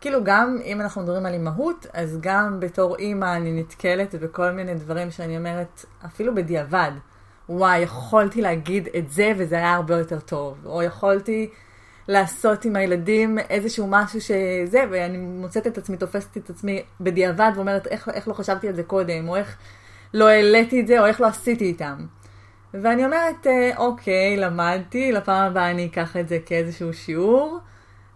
[0.01, 4.73] כאילו גם אם אנחנו מדברים על אימהות, אז גם בתור אימא אני נתקלת בכל מיני
[4.73, 6.91] דברים שאני אומרת, אפילו בדיעבד,
[7.49, 11.49] וואי, יכולתי להגיד את זה וזה היה הרבה יותר טוב, או יכולתי
[12.07, 17.87] לעשות עם הילדים איזשהו משהו שזה, ואני מוצאת את עצמי, תופסת את עצמי בדיעבד ואומרת,
[17.87, 19.57] איך, איך לא חשבתי על זה קודם, או איך
[20.15, 21.95] לא העליתי את זה, או איך לא עשיתי איתם.
[22.73, 27.59] ואני אומרת, אה, אוקיי, למדתי, לפעם הבאה אני אקח את זה כאיזשהו שיעור.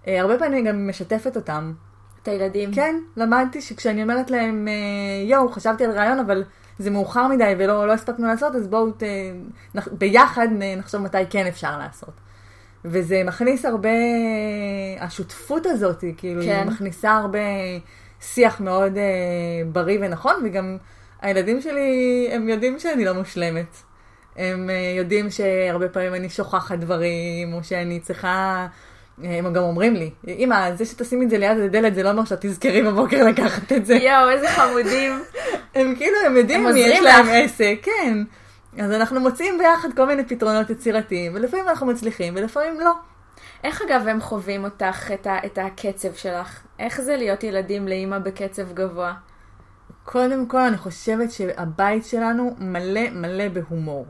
[0.07, 1.73] אה, הרבה פעמים אני גם משתפת אותם.
[2.23, 2.73] את הילדים.
[2.73, 6.43] כן, למדתי שכשאני אומרת להם, אה, יואו, חשבתי על רעיון, אבל
[6.79, 9.03] זה מאוחר מדי ולא לא הספקנו לעשות, אז בואו ת,
[9.75, 12.13] נח, ביחד נחשוב מתי כן אפשר לעשות.
[12.85, 13.89] וזה מכניס הרבה,
[14.99, 16.49] השותפות הזאת, כאילו, כן.
[16.49, 17.39] היא מכניסה הרבה
[18.21, 19.03] שיח מאוד אה,
[19.71, 20.77] בריא ונכון, וגם
[21.21, 23.75] הילדים שלי, הם יודעים שאני לא מושלמת.
[24.35, 28.67] הם אה, יודעים שהרבה פעמים אני שוכחת דברים, או שאני צריכה...
[29.23, 32.25] אה, הם גם אומרים לי, אמא, זה שתשימי את זה ליד הדלת זה לא אומר
[32.25, 33.95] שאת תזכרי בבוקר לקחת את זה.
[33.95, 35.23] יואו, איזה חמודים.
[35.75, 37.31] הם כאילו, הם יודעים הם מי יש להם לך.
[37.33, 38.17] עסק, כן.
[38.77, 42.91] אז אנחנו מוצאים ביחד כל מיני פתרונות יצירתיים, ולפעמים אנחנו מצליחים, ולפעמים לא.
[43.63, 46.59] איך אגב הם חווים אותך, את, ה, את הקצב שלך?
[46.79, 49.13] איך זה להיות ילדים לאימא בקצב גבוה?
[50.11, 54.05] קודם כל, אני חושבת שהבית שלנו מלא מלא בהומור.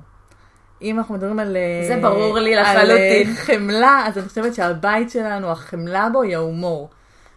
[0.82, 1.58] אם אנחנו מדברים על...
[1.58, 3.36] אה, זה ברור לי על, אה, לחלוטין.
[3.36, 6.90] חמלה, אז אני חושבת שהבית שלנו, החמלה בו היא ההומור.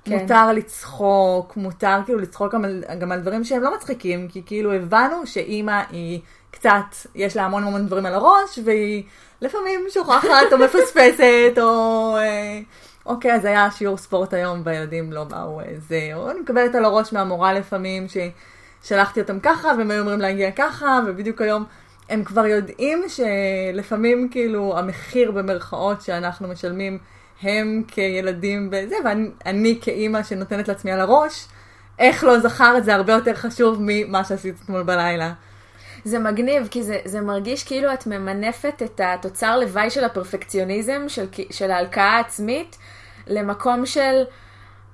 [0.04, 0.18] כן.
[0.18, 4.72] מותר לצחוק, מותר כאילו לצחוק גם על, גם על דברים שהם לא מצחיקים, כי כאילו
[4.72, 6.20] הבנו שאימא היא
[6.50, 9.02] קצת, יש לה המון המון דברים על הראש, והיא
[9.40, 12.16] לפעמים שוכחת או מפספסת, או...
[13.06, 16.74] אה, אוקיי, אז היה שיעור ספורט היום והילדים לא באו אה, זה, או אני מקבלת
[16.74, 21.64] על הראש מהמורה לפעמים ששלחתי אותם ככה, והם היו אומרים להגיע ככה, ובדיוק היום
[22.08, 26.98] הם כבר יודעים שלפעמים כאילו המחיר במרכאות שאנחנו משלמים
[27.42, 31.46] הם כילדים בזה, ואני אני כאימא שנותנת לעצמי על הראש,
[31.98, 35.32] איך לא זכר את זה הרבה יותר חשוב ממה שעשית אתמול בלילה.
[36.04, 41.26] זה מגניב, כי זה, זה מרגיש כאילו את ממנפת את התוצר לוואי של הפרפקציוניזם, של,
[41.50, 42.78] של ההלקאה העצמית,
[43.26, 44.22] למקום של,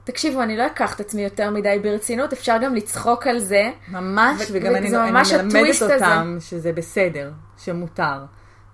[0.05, 3.71] תקשיבו, אני לא אקח את עצמי יותר מדי ברצינות, אפשר גם לצחוק על זה.
[3.89, 5.95] ממש, ו- וגם אני, אני ממש מלמדת הטוויסט הזה.
[5.95, 8.25] אותם שזה בסדר, שמותר.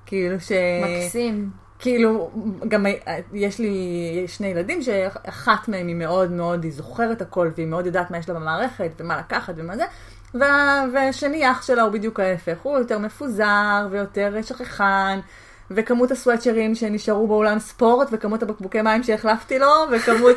[0.07, 0.53] כאילו ש...
[0.85, 1.51] מקסים.
[1.79, 2.31] כאילו,
[2.69, 2.87] גם
[3.33, 8.11] יש לי שני ילדים שאחת מהם היא מאוד מאוד, היא זוכרת הכל והיא מאוד יודעת
[8.11, 9.85] מה יש לה במערכת ומה לקחת ומה זה,
[10.93, 15.21] והשני אח שלה הוא בדיוק ההפך, הוא יותר מפוזר ויותר שכחן,
[15.71, 20.37] וכמות הסוואצ'רים שנשארו באולם ספורט, וכמות הבקבוקי מים שהחלפתי לו, וכמות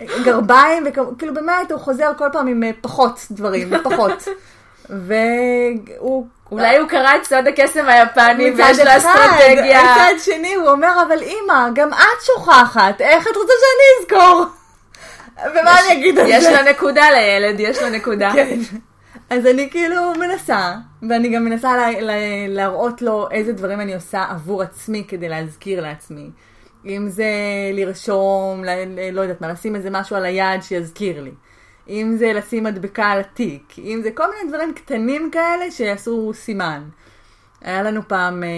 [0.00, 4.28] הגרביים, וכאילו באמת הוא חוזר כל פעם עם אה, פחות דברים, פחות.
[5.06, 9.82] והוא אולי הוא קרא את סוד הקסם היפני ויש לו אסטרטגיה.
[9.82, 14.44] מצד שני הוא אומר, אבל אימא, גם את שוכחת, איך את רוצה שאני אזכור?
[15.52, 16.32] ומה אני אגיד על זה?
[16.32, 18.32] יש לה נקודה לילד, יש לה נקודה.
[19.30, 20.74] אז אני כאילו מנסה,
[21.08, 22.14] ואני גם מנסה לה, לה,
[22.48, 26.30] להראות לו איזה דברים אני עושה עבור עצמי כדי להזכיר לעצמי.
[26.86, 27.30] אם זה
[27.72, 28.64] לרשום,
[29.12, 31.30] לא יודעת מה, לשים איזה משהו על היד שיזכיר לי.
[31.88, 36.82] אם זה לשים מדבקה על התיק, אם זה כל מיני דברים קטנים כאלה שיעשו סימן.
[37.60, 38.48] היה לנו פעם אה,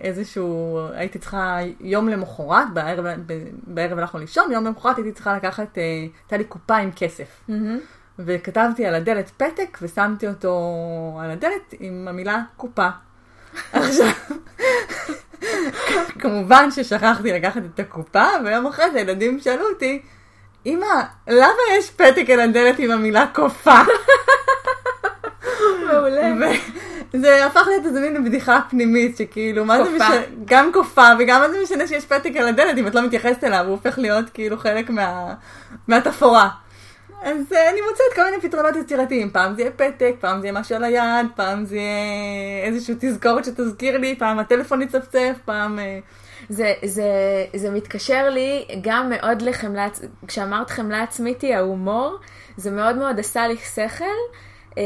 [0.00, 3.04] איזשהו, הייתי צריכה יום למחרת, בערב,
[3.66, 7.40] בערב הלכנו לישון, יום למחרת הייתי צריכה לקחת, אה, הייתה לי קופה עם כסף.
[7.48, 7.78] מהמם.
[8.24, 10.54] וכתבתי על הדלת פתק ושמתי אותו
[11.22, 12.88] על הדלת עם המילה קופה.
[13.72, 14.08] עכשיו,
[16.18, 20.02] כמובן ששכחתי לקחת את הקופה, ויום אחרי זה הילדים שאלו אותי,
[20.66, 20.86] אמא,
[21.28, 23.80] למה יש פתק על הדלת עם המילה קופה?
[25.86, 26.52] מעולה.
[27.12, 29.90] זה הפך להיות איזה מין בדיחה פנימית, שכאילו, מה זה.
[29.90, 33.44] משנה, גם קופה, וגם מה זה משנה שיש פתק על הדלת, אם את לא מתייחסת
[33.44, 35.34] אליו, הוא הופך להיות כאילו חלק מה,
[35.88, 36.48] מהתפאורה.
[37.22, 40.60] אז אה, אני מוצאת כל מיני פתרונות יצירתיים, פעם זה יהיה פתק, פעם זה יהיה
[40.60, 45.78] משהו על היד, פעם זה יהיה איזושהי תזכורת שתזכיר לי, פעם הטלפון יצפצף, פעם...
[45.78, 45.98] אה,
[46.48, 47.04] זה, זה,
[47.56, 49.88] זה מתקשר לי גם מאוד לחמלה,
[50.26, 52.16] כשאמרת חמלה עצמית היא ההומור,
[52.56, 54.04] זה מאוד מאוד עשה לי שכל,
[54.78, 54.82] אה,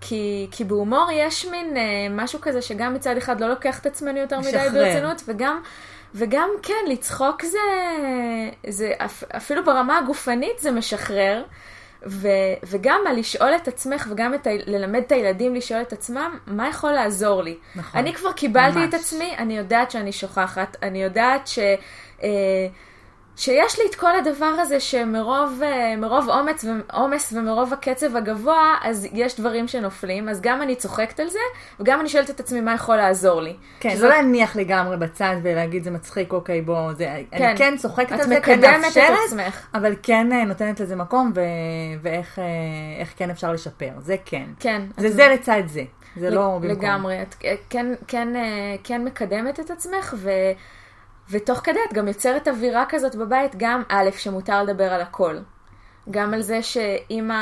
[0.00, 1.76] כי, כי בהומור יש מין
[2.10, 4.52] משהו כזה שגם מצד אחד לא לוקח את עצמנו יותר מדי.
[4.72, 5.60] ברצינות, וגם,
[6.14, 7.58] וגם כן, לצחוק זה,
[8.68, 11.42] זה אפ, אפילו ברמה הגופנית זה משחרר.
[12.06, 12.28] ו,
[12.66, 16.68] וגם על לשאול את עצמך וגם את, ה- ללמד את הילדים לשאול את עצמם, מה
[16.68, 17.56] יכול לעזור לי?
[17.76, 18.00] נכון.
[18.00, 18.88] אני כבר קיבלתי ממש.
[18.88, 21.58] את עצמי, אני יודעת שאני שוכחת, אני יודעת ש...
[22.22, 22.28] אה,
[23.36, 29.08] שיש לי את כל הדבר הזה שמרוב אה, מרוב אומץ ועומס ומרוב הקצב הגבוה, אז
[29.12, 31.38] יש דברים שנופלים, אז גם אני צוחקת על זה,
[31.80, 33.56] וגם אני שואלת את עצמי מה יכול לעזור לי.
[33.80, 37.44] כן, שזה- זה לא להניח לגמרי בצד ולהגיד זה מצחיק, אוקיי, בוא, זה, כן.
[37.44, 39.18] אני כן צוחקת את על זה, כן מאפשרת.
[39.74, 41.40] אבל כן אה, נותנת לזה מקום, ו...
[42.02, 42.44] ואיך אה,
[43.16, 44.44] כן אפשר לשפר, זה כן.
[44.60, 44.82] כן.
[44.96, 45.82] זה את- זה לצד זה,
[46.16, 46.70] זה לא במקום.
[46.70, 47.34] לגמרי, את
[47.70, 48.28] כן, כן,
[48.84, 50.30] כן מקדמת את עצמך, ו,
[51.30, 55.36] ותוך כדי את גם יוצרת אווירה כזאת בבית, גם א', שמותר לדבר על הכל.
[56.10, 57.34] גם על זה שאימא,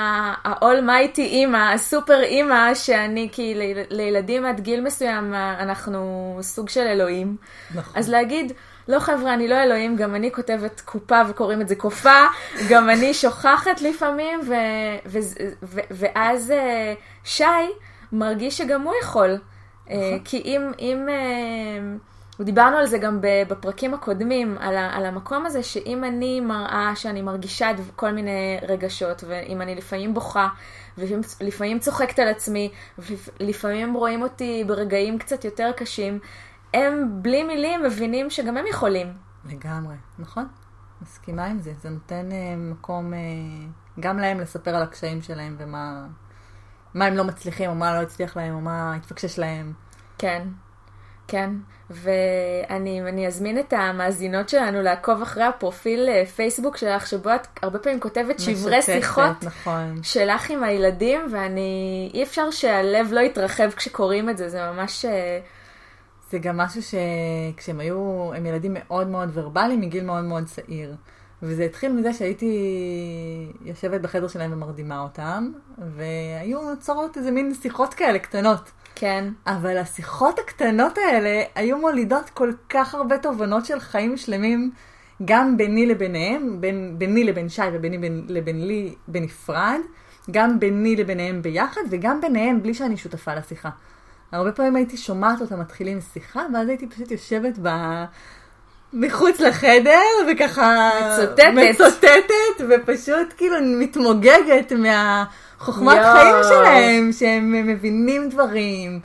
[0.45, 6.81] ה-all-mighty אימא, הסופר אימא, שאני כי ליל- לילדים עד גיל מסוים אה, אנחנו סוג של
[6.81, 7.37] אלוהים.
[7.75, 7.92] נכון.
[7.97, 8.53] אז להגיד,
[8.88, 12.21] לא חבר'ה, אני לא אלוהים, גם אני כותבת קופה וקוראים את זה קופה,
[12.71, 14.55] גם אני שוכחת לפעמים, ו-
[15.07, 15.18] ו-
[15.62, 17.45] ו- ואז אה, שי
[18.12, 19.38] מרגיש שגם הוא יכול.
[19.90, 21.09] אה, כי אם, אם
[22.40, 23.18] דיברנו על זה גם
[23.49, 29.25] בפרקים הקודמים, על, ה- על המקום הזה שאם אני מראה שאני מרגישה כל מיני רגשות,
[29.29, 30.49] ואם אני לפעמים בוכה,
[30.99, 36.18] ולפעמים צוחקת על עצמי, ולפעמים רואים אותי ברגעים קצת יותר קשים,
[36.75, 39.12] הם בלי מילים מבינים שגם הם יכולים.
[39.45, 40.49] לגמרי, נכון.
[41.03, 43.18] מסכימה עם זה, זה נותן אה, מקום אה,
[44.01, 46.07] גם להם לספר על הקשיים שלהם ומה
[46.95, 49.73] מה הם לא מצליחים, או מה לא הצליח להם, או מה התפקשש להם.
[50.18, 50.49] כן,
[51.33, 51.51] כן.
[51.90, 57.79] ואני אני אזמין את המאזינות שלנו לעקוב אחרי הפרופיל אה, פייסבוק שלך, שבו את הרבה
[57.79, 60.01] פעמים כותבת שברי משתפת, שיחות נכון.
[60.03, 65.05] שלך עם הילדים, ואני, אי אפשר שהלב לא יתרחב כשקוראים את זה, זה ממש...
[65.05, 65.40] אה,
[66.31, 70.95] זה גם משהו שכשהם היו, הם ילדים מאוד מאוד ורבליים מגיל מאוד מאוד צעיר.
[71.42, 72.55] וזה התחיל מזה שהייתי
[73.64, 75.53] יושבת בחדר שלהם ומרדימה אותם,
[75.97, 78.71] והיו נוצרות איזה מין שיחות כאלה קטנות.
[78.94, 84.70] כן, אבל השיחות הקטנות האלה היו מולידות כל כך הרבה תובנות של חיים שלמים,
[85.24, 89.81] גם ביני לביניהם, בין, ביני לבין שי וביני בין, לבין לי בנפרד,
[90.31, 93.70] גם ביני לביניהם ביחד, וגם ביניהם בלי שאני שותפה לשיחה.
[94.33, 97.68] הרבה פעמים הייתי שומעת אותם מתחילים שיחה, ואז הייתי פשוט יושבת ב...
[98.92, 100.00] מחוץ לחדר,
[100.33, 100.90] וככה...
[101.00, 101.44] מצוטטת.
[101.70, 104.72] מצוטטת, ופשוט כאילו מתמוגגת
[105.62, 106.12] מהחוכמת יואו.
[106.12, 109.01] חיים שלהם, שהם מבינים דברים,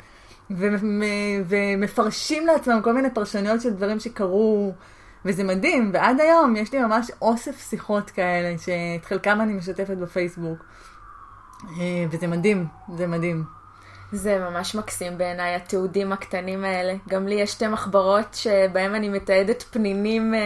[0.52, 1.02] ומ-
[1.48, 4.74] ומפרשים לעצמם כל מיני פרשנויות של דברים שקרו,
[5.26, 10.58] וזה מדהים, ועד היום יש לי ממש אוסף שיחות כאלה, שאת חלקם אני משתפת בפייסבוק.
[11.64, 12.66] אה, וזה מדהים,
[12.98, 13.44] זה מדהים.
[14.12, 16.94] זה ממש מקסים בעיניי, התיעודים הקטנים האלה.
[17.10, 20.40] גם לי יש שתי מחברות שבהם אני מתעדת פנינים, אה,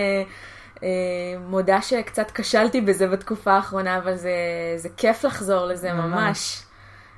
[1.48, 4.32] מודה שקצת כשלתי בזה בתקופה האחרונה, אבל זה,
[4.78, 6.12] זה כיף לחזור לזה ממש.
[6.14, 6.62] ממש.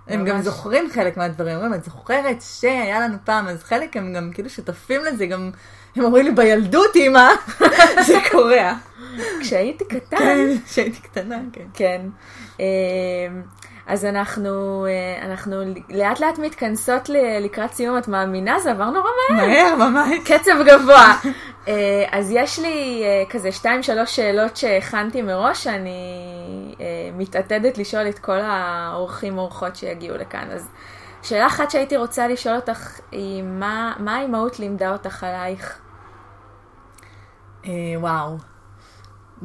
[0.08, 0.45] הם גם ממש.
[0.45, 5.02] זוכרים חלק מהדברים, אומרים, את זוכרת שהיה לנו פעם, אז חלק הם גם כאילו שותפים
[5.06, 5.52] לזה, גם
[5.95, 7.30] הם אומרים לי בילדות, אמא,
[8.08, 8.73] זה קורה.
[9.41, 11.65] כשהייתי קטן, כן, כשהייתי קטנה, כן.
[11.73, 12.02] כן.
[13.88, 15.56] אז אנחנו, אה, אנחנו
[15.89, 17.10] לאט לאט מתכנסות
[17.41, 18.60] לקראת סיום, את מאמינה?
[18.60, 19.48] זה עבר נורא מהר.
[19.48, 20.10] מהר, ממש.
[20.26, 21.13] קצב גבוה.
[21.67, 28.10] אה, אז יש לי אה, כזה שתיים שלוש שאלות שהכנתי מראש, שאני אה, מתעתדת לשאול
[28.10, 30.48] את כל האורחים אורחות שיגיעו לכאן.
[30.52, 30.69] אז
[31.22, 35.80] שאלה אחת שהייתי רוצה לשאול אותך היא, מה, מה האימהות לימדה אותך עלייך?
[38.00, 38.53] וואו.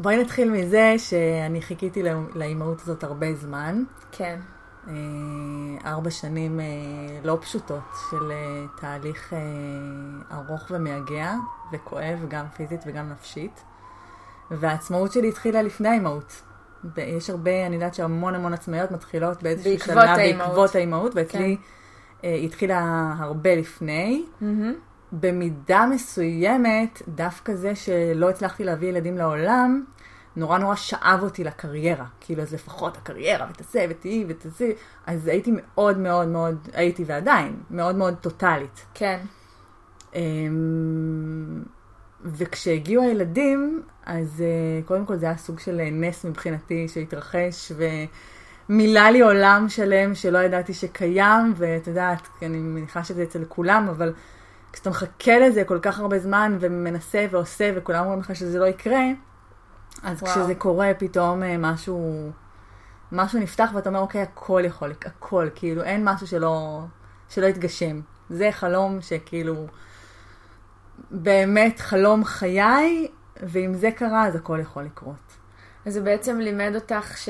[0.01, 3.85] בואי נתחיל מזה שאני חיכיתי לא- לאימהות הזאת הרבה זמן.
[4.13, 4.41] כן,
[4.89, 4.93] אה,
[5.85, 6.67] ארבע שנים אה,
[7.25, 9.33] לא פשוטות של אה, תהליך
[10.33, 11.35] ארוך ומייגע
[11.73, 13.63] וכואב, גם פיזית וגם נפשית.
[14.51, 16.43] והעצמאות שלי התחילה לפני האימהות.
[16.97, 20.49] יש הרבה, אני יודעת שהמון המון עצמאיות מתחילות באיזשהו האימהות.
[20.49, 21.57] בעקבות האימהות, ואצלי
[22.21, 22.29] כן.
[22.29, 24.25] היא התחילה הרבה לפני.
[24.41, 24.75] מהמם.
[25.13, 29.85] במידה מסוימת, דווקא זה שלא הצלחתי להביא ילדים לעולם,
[30.37, 32.05] נורא נורא שאב אותי לקריירה.
[32.21, 34.73] כאילו, אז לפחות הקריירה, ותעשה, ותהיי, ותעשי.
[35.07, 38.87] אז הייתי מאוד מאוד מאוד, הייתי ועדיין, מאוד מאוד טוטאלית.
[38.95, 39.19] כן.
[40.15, 41.63] אמ,
[42.25, 47.73] וכשהגיעו הילדים, אז אה, קודם כל זה היה סוג של אה, נס מבחינתי שהתרחש,
[48.69, 54.13] ומילא לי עולם שלם שלא ידעתי שקיים, ואת יודעת, אני מניחה שזה אצל כולם, אבל
[54.73, 59.03] כשאתה מחכה לזה כל כך הרבה זמן, ומנסה ועושה, וכולם אומרים לך שזה לא יקרה,
[60.03, 60.33] אז וואו.
[60.33, 62.31] כשזה קורה, פתאום אה, משהו,
[63.13, 66.81] משהו נפתח, ואתה אומר, אוקיי, הכל יכול, הכל, כאילו, אין משהו שלא,
[67.29, 68.01] שלא יתגשם.
[68.31, 69.67] זה חלום שכאילו,
[71.11, 73.09] באמת חלום חיי,
[73.43, 75.37] ואם זה קרה, אז הכל יכול לקרות.
[75.87, 77.29] אז זה בעצם לימד אותך ש...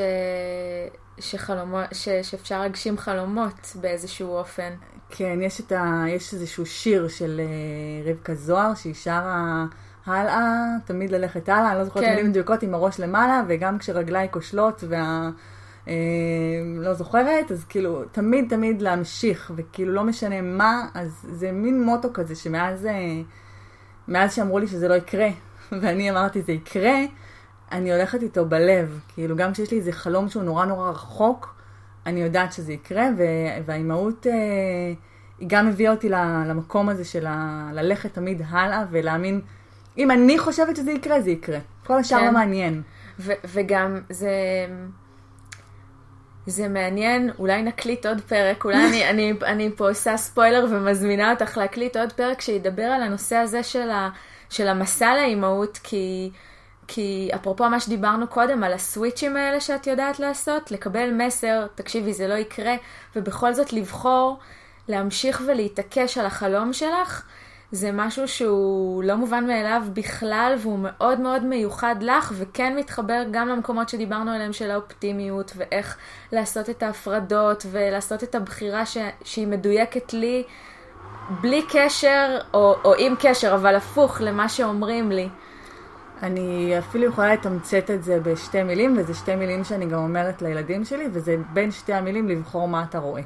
[1.21, 2.09] שחלומות, ש...
[2.09, 4.73] שאפשר להגשים חלומות באיזשהו אופן.
[5.11, 6.05] כן, יש, את ה...
[6.09, 9.67] יש איזשהו שיר של אה, רבקה זוהר, שהיא שרה
[10.07, 12.11] הלאה, תמיד ללכת הלאה, אני לא זוכרת כן.
[12.11, 15.31] מילים מדויקות עם הראש למעלה, וגם כשרגליי כושלות וה...
[15.89, 15.95] אה,
[16.77, 22.09] לא זוכרת, אז כאילו, תמיד תמיד להמשיך, וכאילו לא משנה מה, אז זה מין מוטו
[22.15, 23.21] כזה שמאז אה,
[24.09, 25.29] מאז שאמרו לי שזה לא יקרה,
[25.81, 26.97] ואני אמרתי זה יקרה,
[27.73, 31.55] אני הולכת איתו בלב, כאילו גם כשיש לי איזה חלום שהוא נורא נורא רחוק,
[32.07, 33.23] אני יודעת שזה יקרה, ו-
[33.67, 34.33] והאימהות אה,
[35.39, 39.41] היא גם הביאה אותי ל- למקום הזה של ה- ללכת תמיד הלאה ולהאמין,
[39.99, 41.59] אם אני חושבת שזה יקרה, זה יקרה.
[41.87, 42.27] כל השאר כן.
[42.27, 42.83] לא מעניין.
[43.19, 44.31] ו- וגם זה...
[46.47, 51.57] זה מעניין, אולי נקליט עוד פרק, אולי אני, אני, אני פה עושה ספוילר ומזמינה אותך
[51.59, 54.09] להקליט עוד פרק שידבר על הנושא הזה של, ה,
[54.51, 56.31] של המסע לאימהות, כי,
[56.89, 62.29] כי אפרופו מה שדיברנו קודם, על הסוויצ'ים האלה שאת יודעת לעשות, לקבל מסר, תקשיבי, זה
[62.29, 62.75] לא יקרה,
[63.17, 64.39] ובכל זאת לבחור
[64.89, 67.23] להמשיך ולהתעקש על החלום שלך,
[67.73, 73.49] זה משהו שהוא לא מובן מאליו בכלל, והוא מאוד מאוד מיוחד לך, וכן מתחבר גם
[73.49, 75.97] למקומות שדיברנו עליהם של האופטימיות, ואיך
[76.33, 78.97] לעשות את ההפרדות, ולעשות את הבחירה ש...
[79.25, 80.45] שהיא מדויקת לי,
[81.41, 85.29] בלי קשר, או, או עם קשר, אבל הפוך למה שאומרים לי.
[86.23, 90.85] אני אפילו יכולה לתמצת את זה בשתי מילים, וזה שתי מילים שאני גם אומרת לילדים
[90.85, 93.23] שלי, וזה בין שתי המילים לבחור מה אתה רואה.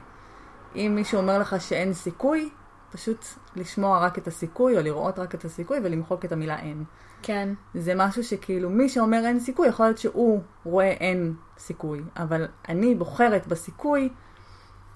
[0.77, 2.51] אם מישהו אומר לך שאין סיכוי,
[2.93, 3.27] פשוט
[3.57, 6.85] לשמוע רק את הסיכוי, או לראות רק את הסיכוי, ולמחוק את המילה אין.
[7.23, 12.47] כן, זה משהו שכאילו מי שאומר אין סיכוי, יכול להיות שהוא רואה אין סיכוי, אבל
[12.69, 14.09] אני בוחרת בסיכוי,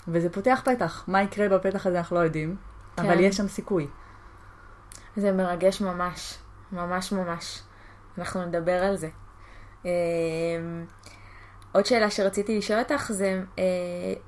[0.09, 1.05] וזה פותח פתח.
[1.09, 2.57] מה יקרה בפתח הזה אנחנו לא יודעים,
[2.97, 3.05] כן.
[3.05, 3.87] אבל יש שם סיכוי.
[5.17, 6.39] זה מרגש ממש,
[6.73, 7.63] ממש ממש.
[8.19, 9.09] אנחנו נדבר על זה.
[9.87, 9.91] אה,
[11.73, 13.65] עוד שאלה שרציתי לשאול אותך זה, אה,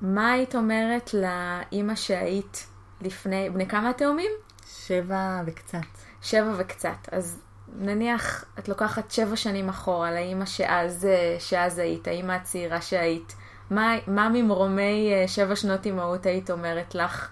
[0.01, 2.67] מה היית אומרת לאימא שהיית
[3.01, 4.31] לפני, בני כמה התאומים?
[4.65, 5.77] שבע וקצת.
[6.21, 7.09] שבע וקצת.
[7.11, 7.41] אז
[7.75, 13.35] נניח את לוקחת שבע שנים אחורה לאימא שאז, אה, שאז היית, האימא הצעירה שהיית.
[13.69, 17.29] מה, מה ממרומי אה, שבע שנות אימהות היית אומרת לך?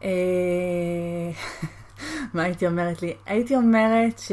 [2.34, 3.16] מה הייתי אומרת לי?
[3.26, 4.32] הייתי אומרת ש...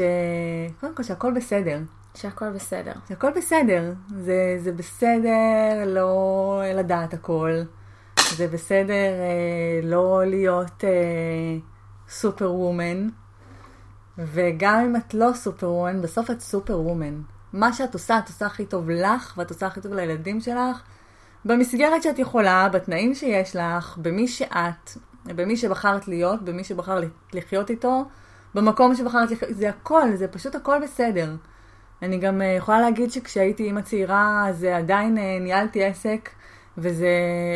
[0.80, 1.78] קודם כל שהכל בסדר.
[2.14, 2.92] שהכל בסדר.
[3.08, 3.92] שהכל בסדר.
[4.16, 7.62] זה, זה בסדר לא לדעת הכל.
[8.36, 11.58] זה בסדר אה, לא להיות אה,
[12.08, 13.08] סופר וומן.
[14.18, 17.20] וגם אם את לא סופר וומן, בסוף את סופר וומן.
[17.52, 20.82] מה שאת עושה, את עושה הכי טוב לך, ואת עושה הכי טוב לילדים שלך,
[21.44, 24.90] במסגרת שאת יכולה, בתנאים שיש לך, במי שאת,
[25.34, 27.00] במי שבחרת להיות, במי שבחר
[27.32, 28.04] לחיות איתו,
[28.54, 31.34] במקום שבחרת לחיות, זה הכל, זה פשוט הכל בסדר.
[32.02, 36.30] אני גם אה, יכולה להגיד שכשהייתי אימא צעירה, אז אה, עדיין אה, ניהלתי עסק,
[36.78, 37.08] וזה,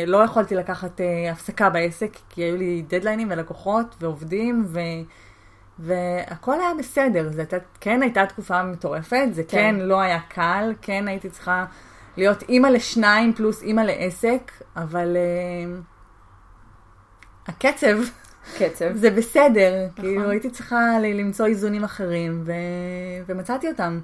[0.07, 4.79] לא יכולתי לקחת הפסקה בעסק, כי היו לי דדליינים ולקוחות ועובדים, ו...
[5.79, 9.43] והכל היה בסדר, זה הייתה, כן הייתה תקופה מטורפת, זה.
[9.43, 11.65] כן כן לא היה קל, כן הייתי צריכה
[12.17, 15.90] להיות אימא לשניים פלוס אימא לעסק, אבל uh,
[17.47, 17.97] הקצב
[18.57, 18.95] קצב.
[18.95, 20.05] זה בסדר, נכון.
[20.05, 22.51] כאילו הייתי צריכה למצוא איזונים אחרים, ו...
[23.27, 23.99] ומצאתי אותם.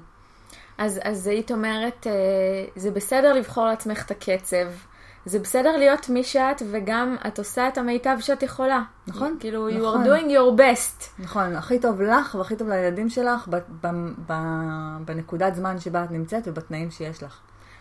[0.78, 2.12] אז, אז היית אומרת, אה,
[2.76, 4.66] זה בסדר לבחור לעצמך את הקצב,
[5.24, 8.82] זה בסדר להיות מי שאת, וגם את עושה את המיטב שאת יכולה.
[9.06, 10.04] נכון, כאילו, you נכון.
[10.04, 11.22] are doing your best.
[11.22, 16.10] נכון, הכי טוב לך והכי טוב לילדים שלך ב- ב- ב- בנקודת זמן שבה את
[16.10, 17.38] נמצאת ובתנאים שיש לך.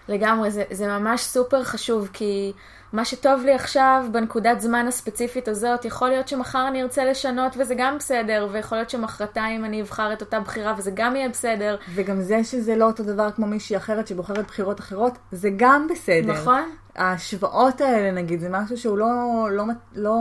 [0.08, 2.54] לגמרי, זה, זה ממש סופר חשוב, כי
[2.94, 7.76] מה שטוב לי עכשיו, בנקודת זמן הספציפית הזאת, יכול להיות שמחר אני ארצה לשנות וזה
[7.78, 11.76] גם בסדר, ויכול להיות שמחרתיים אני אבחר את אותה בחירה וזה גם יהיה בסדר.
[11.96, 16.34] וגם זה שזה לא אותו דבר כמו מישהי אחרת שבוחרת בחירות אחרות, זה גם בסדר.
[16.34, 16.64] נכון?
[16.96, 19.08] ההשוואות האלה, נגיד, זה משהו שהוא לא...
[19.52, 19.64] לא,
[19.96, 20.14] לא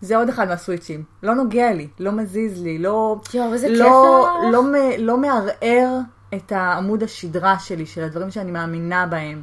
[0.00, 1.04] זה עוד אחד מהסוויצ'ים.
[1.22, 3.16] לא נוגע לי, לא מזיז לי, לא...
[3.34, 5.98] יואו, איזה לא, כיף לא, לא, לא מערער
[6.34, 9.42] את העמוד השדרה שלי, של הדברים שאני מאמינה בהם.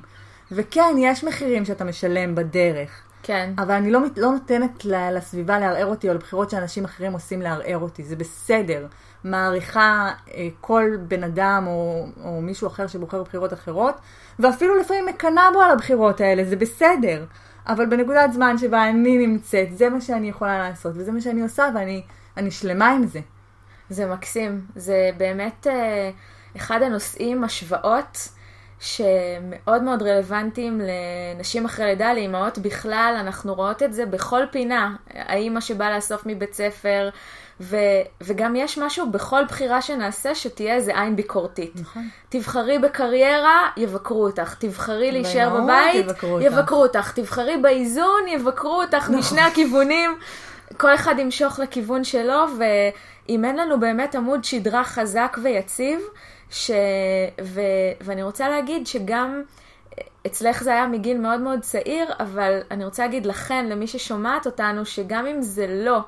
[0.52, 3.04] וכן, יש מחירים שאתה משלם בדרך.
[3.24, 3.54] כן.
[3.58, 8.04] אבל אני לא, לא נותנת לסביבה לערער אותי, או לבחירות שאנשים אחרים עושים לערער אותי.
[8.04, 8.88] זה בסדר.
[9.24, 13.96] מעריכה אה, כל בן אדם או, או מישהו אחר שבוחר בחירות אחרות,
[14.40, 17.26] ואפילו לפעמים מקנאה בו על הבחירות האלה, זה בסדר.
[17.68, 21.70] אבל בנקודת זמן שבה אני נמצאת, זה מה שאני יכולה לעשות, וזה מה שאני עושה,
[21.76, 23.20] ואני שלמה עם זה.
[23.90, 24.62] זה מקסים.
[24.76, 26.10] זה באמת אה,
[26.60, 28.30] אחד הנושאים, השוואות.
[28.82, 34.96] שמאוד מאוד רלוונטיים לנשים אחרי לידה, לאימהות בכלל, אנחנו רואות את זה בכל פינה.
[35.14, 37.10] האימא שבאה לאסוף מבית ספר,
[37.62, 37.78] ו,
[38.22, 41.74] וגם יש משהו בכל בחירה שנעשה שתהיה איזה עין ביקורתית.
[41.76, 42.10] נכון.
[42.30, 44.56] תבחרי בקריירה, יבקרו אותך.
[44.60, 46.96] תבחרי להישאר בבית, יבקרו, יבקרו אותך.
[46.98, 47.12] אותך.
[47.12, 49.16] תבחרי באיזון, יבקרו אותך נכון.
[49.16, 50.18] משני הכיוונים.
[50.78, 56.00] כל אחד ימשוך לכיוון שלו, ואם אין לנו באמת עמוד שדרה חזק ויציב,
[56.50, 56.72] ש...
[57.44, 57.62] ו...
[58.02, 59.44] ואני רוצה להגיד שגם
[60.28, 64.86] אצלך זה היה מגיל מאוד מאוד צעיר, אבל אני רוצה להגיד לכן, למי ששומעת אותנו,
[64.86, 66.00] שגם אם זה לא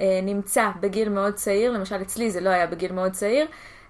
[0.00, 3.46] אה, נמצא בגיל מאוד צעיר, למשל אצלי זה לא היה בגיל מאוד צעיר,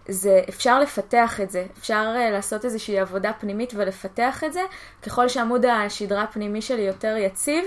[0.08, 4.60] זה אפשר לפתח את זה, אפשר uh, לעשות איזושהי עבודה פנימית ולפתח את זה.
[5.02, 7.64] ככל שעמוד השדרה הפנימי שלי יותר יציב,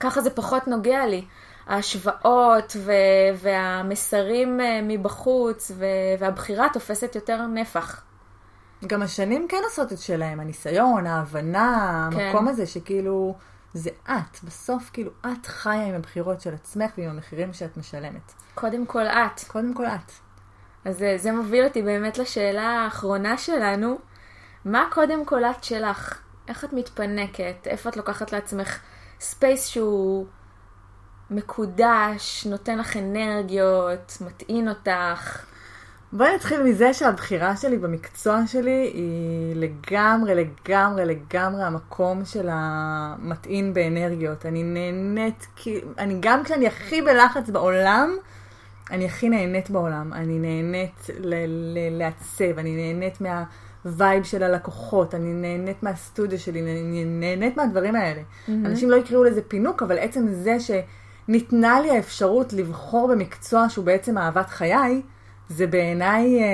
[0.00, 1.24] ככה זה פחות נוגע לי.
[1.66, 2.92] ההשוואות ו-
[3.36, 5.84] והמסרים אה, מבחוץ ו-
[6.18, 8.02] והבחירה תופסת יותר נפח.
[8.86, 12.20] גם השנים כן עושות את שלהם, הניסיון, ההבנה, כן.
[12.20, 13.34] המקום הזה שכאילו,
[13.74, 18.32] זה את, בסוף כאילו את חיה עם הבחירות של עצמך ועם המחירים שאת משלמת.
[18.54, 19.40] קודם כל את.
[19.48, 20.12] קודם כל את.
[20.84, 23.98] אז אה, זה מוביל אותי באמת לשאלה האחרונה שלנו,
[24.64, 26.20] מה קודם כל את שלך?
[26.48, 27.56] איך את מתפנקת?
[27.66, 28.78] איפה את לוקחת לעצמך
[29.20, 30.26] space שהוא
[31.30, 35.44] מקודש, נותן לך אנרגיות, מטעין אותך.
[36.12, 44.46] בואי נתחיל מזה שהבחירה שלי במקצוע שלי היא לגמרי, לגמרי, לגמרי המקום של המטעין באנרגיות.
[44.46, 48.16] אני נהנית, כי אני גם כשאני הכי בלחץ בעולם,
[48.90, 50.12] אני הכי נהנית בעולם.
[50.12, 56.60] אני נהנית ל- ל- לעצב, אני נהנית מה vibe של הלקוחות, אני נהנית מהסטודיו שלי,
[56.60, 58.20] אני נהנית מהדברים האלה.
[58.20, 58.50] Mm-hmm.
[58.50, 60.70] אנשים לא יקראו לזה פינוק, אבל עצם זה ש...
[61.28, 65.02] ניתנה לי האפשרות לבחור במקצוע שהוא בעצם אהבת חיי,
[65.48, 66.46] זה בעיניי אה,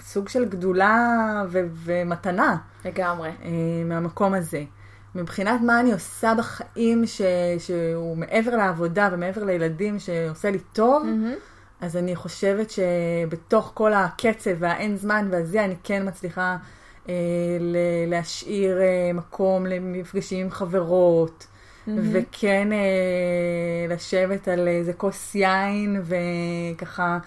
[0.00, 1.08] סוג של גדולה
[1.48, 2.56] ו- ומתנה.
[2.84, 3.28] לגמרי.
[3.28, 3.50] אה,
[3.84, 4.64] מהמקום הזה.
[5.14, 7.20] מבחינת מה אני עושה בחיים ש-
[7.58, 11.84] שהוא מעבר לעבודה ומעבר לילדים שעושה לי טוב, mm-hmm.
[11.84, 16.56] אז אני חושבת שבתוך כל הקצב והאין זמן והזה, אני כן מצליחה
[17.08, 17.14] אה,
[18.06, 21.46] להשאיר אה, מקום למפגשים עם חברות.
[21.88, 21.90] Mm-hmm.
[22.12, 27.18] וכן אה, לשבת על איזה כוס יין וככה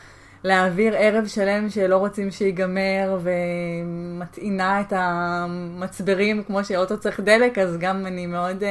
[0.43, 8.05] להעביר ערב שלם שלא רוצים שיגמר ומטעינה את המצברים כמו שאוטו צריך דלק, אז גם
[8.05, 8.63] אני מאוד...
[8.63, 8.69] אה,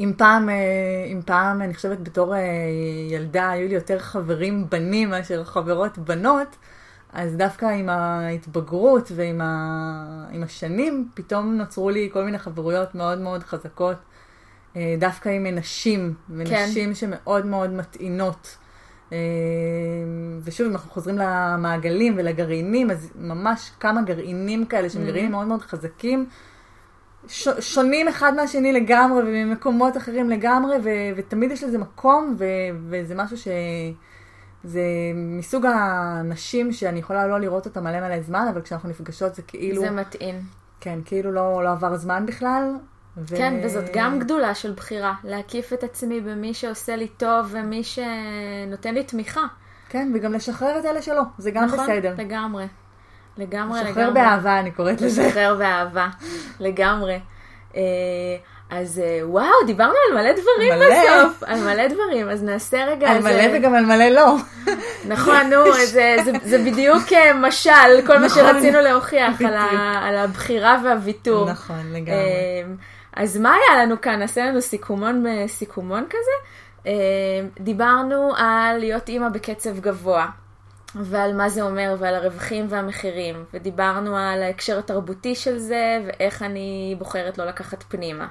[0.00, 0.54] אם פעם, אה,
[1.12, 2.40] אם פעם, אני חושבת בתור אה,
[3.10, 6.56] ילדה, היו לי יותר חברים בנים מאשר חברות בנות,
[7.12, 10.26] אז דווקא עם ההתבגרות ועם ה...
[10.32, 13.96] עם השנים, פתאום נוצרו לי כל מיני חברויות מאוד מאוד חזקות,
[14.76, 16.94] אה, דווקא עם נשים, ונשים כן.
[16.94, 18.56] שמאוד מאוד מטעינות.
[19.12, 19.18] אה,
[20.44, 25.06] ושוב, אם אנחנו חוזרים למעגלים ולגרעינים, אז ממש כמה גרעינים כאלה שהם mm-hmm.
[25.06, 26.26] גרעינים מאוד מאוד חזקים,
[27.28, 27.48] ש...
[27.60, 30.88] שונים אחד מהשני לגמרי וממקומות אחרים לגמרי, ו...
[31.16, 32.44] ותמיד יש לזה מקום, ו...
[32.88, 33.48] וזה משהו ש...
[34.64, 34.82] זה
[35.14, 39.82] מסוג הנשים שאני יכולה לא לראות אותה מלא מלא זמן, אבל כשאנחנו נפגשות זה כאילו...
[39.82, 40.40] זה מתאים.
[40.80, 42.74] כן, כאילו לא, לא עבר זמן בכלל.
[43.16, 43.36] ו...
[43.36, 48.94] כן, וזאת גם גדולה של בחירה, להקיף את עצמי במי שעושה לי טוב ומי שנותן
[48.94, 49.46] לי תמיכה.
[49.88, 52.12] כן, וגם לשחרר את אלה שלא, זה גם נכון, בסדר.
[52.12, 52.66] נכון, לגמרי.
[53.36, 54.10] לגמרי, לשחרר לגמרי.
[54.10, 55.26] לשחרר באהבה, אני קוראת לזה.
[55.26, 56.08] לשחרר באהבה,
[56.60, 57.18] לגמרי.
[58.72, 60.86] אה, אז אה, וואו, דיברנו על מלא דברים מלא.
[60.86, 61.42] בסוף.
[61.42, 63.28] על מלא דברים, אז נעשה רגע על איזה...
[63.28, 64.36] מלא וגם על מלא לא.
[65.08, 68.42] נכון, נו, זה, זה, זה בדיוק אה, משל, כל מה נכון.
[68.42, 71.50] שרצינו להוכיח על, ה, על הבחירה והוויתור.
[71.50, 72.64] נכון, לגמרי.
[73.16, 74.18] אז מה היה לנו כאן?
[74.18, 76.90] נעשה לנו סיכומון, סיכומון כזה.
[77.60, 80.26] דיברנו על להיות אימא בקצב גבוה.
[80.94, 86.94] ועל מה זה אומר ועל הרווחים והמחירים, ודיברנו על ההקשר התרבותי של זה ואיך אני
[86.98, 88.28] בוחרת לא לקחת פנימה אה,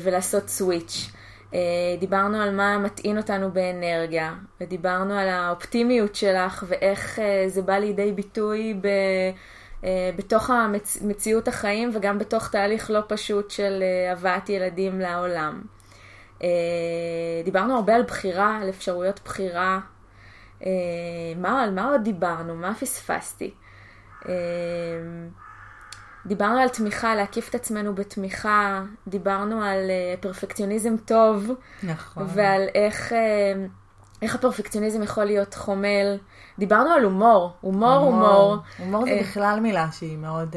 [0.00, 1.10] ולעשות סוויץ'.
[1.54, 1.60] אה,
[1.98, 8.12] דיברנו על מה מטעין אותנו באנרגיה, ודיברנו על האופטימיות שלך ואיך אה, זה בא לידי
[8.12, 8.88] ביטוי ב...
[10.16, 13.82] בתוך המציאות החיים וגם בתוך תהליך לא פשוט של
[14.12, 15.62] הבאת ילדים לעולם.
[17.44, 19.80] דיברנו הרבה על בחירה, על אפשרויות בחירה
[20.66, 20.70] אה,
[21.36, 22.54] מה, על מה עוד דיברנו?
[22.54, 23.54] מה פספסתי?
[26.24, 31.50] אה, דיברנו על תמיכה, להקיף את עצמנו בתמיכה, דיברנו על אה, פרפקציוניזם טוב,
[31.82, 32.26] נכון.
[32.28, 33.12] ועל איך,
[34.22, 36.18] איך הפרפקציוניזם יכול להיות חומל.
[36.58, 38.56] דיברנו על הומור, הומור, הומור.
[38.78, 40.56] הומור זה בכלל מילה שהיא מאוד...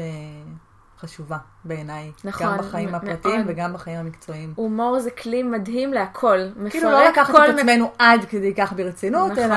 [1.00, 2.12] חשובה בעיניי.
[2.24, 2.46] נכון.
[2.46, 3.50] גם בחיים הפרטיים מאוד.
[3.50, 4.52] וגם בחיים המקצועיים.
[4.56, 6.38] הומור זה כלי מדהים להכל.
[6.70, 7.90] כאילו לא לקחת את עצמנו מק...
[7.98, 9.44] עד כדי כך ברצינות, נכון.
[9.44, 9.56] אלא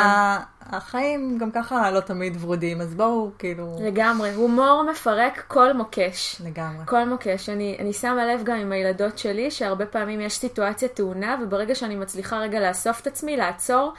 [0.61, 3.77] החיים גם ככה לא תמיד ורודים, אז בואו כאילו...
[3.81, 4.33] לגמרי.
[4.33, 6.41] הומור מפרק כל מוקש.
[6.45, 6.85] לגמרי.
[6.85, 7.49] כל מוקש.
[7.49, 11.95] אני, אני שמה לב גם עם הילדות שלי, שהרבה פעמים יש סיטואציה טעונה, וברגע שאני
[11.95, 13.93] מצליחה רגע לאסוף את עצמי, לעצור.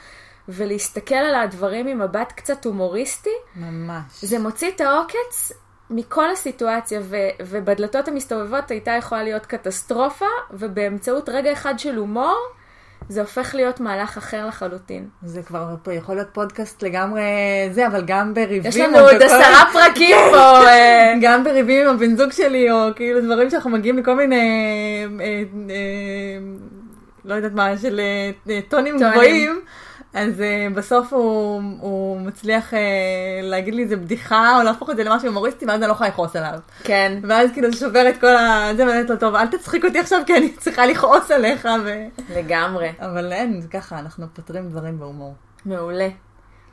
[0.49, 4.03] ולהסתכל על הדברים ממבט קצת הומוריסטי, ממש.
[4.21, 5.51] זה מוציא את העוקץ
[5.89, 12.37] מכל הסיטואציה, ו- ובדלתות המסתובבות הייתה יכולה להיות קטסטרופה, ובאמצעות רגע אחד של הומור,
[13.09, 15.07] זה הופך להיות מהלך אחר לחלוטין.
[15.23, 17.23] זה כבר יכול להיות פודקאסט לגמרי
[17.71, 18.65] זה, אבל גם בריבים.
[18.65, 20.37] יש לנו עוד עשרה פרקים פה.
[20.67, 21.13] אה.
[21.21, 24.35] גם בריבים עם הבן זוג שלי, או כאילו דברים שאנחנו מגיעים לכל מיני,
[25.19, 25.25] אה,
[25.69, 26.39] אה,
[27.25, 28.01] לא יודעת מה, של
[28.69, 29.61] טונים גבוהים.
[30.13, 32.75] אז uh, בסוף הוא, הוא מצליח uh,
[33.41, 36.35] להגיד לי איזה בדיחה, או להפוך את זה למשהו הומוריסטי, ואז אני לא יכולה לכעוס
[36.35, 36.59] עליו.
[36.83, 37.19] כן.
[37.23, 38.69] ואז כאילו זה שובר את כל ה...
[38.77, 41.67] זה באמת לא טוב, אל תצחיק אותי עכשיו כי אני צריכה לכעוס עליך.
[41.83, 42.05] ו...
[42.35, 42.91] לגמרי.
[42.99, 45.35] אבל אין, זה ככה, אנחנו פותרים דברים בהומור.
[45.65, 46.09] מעולה,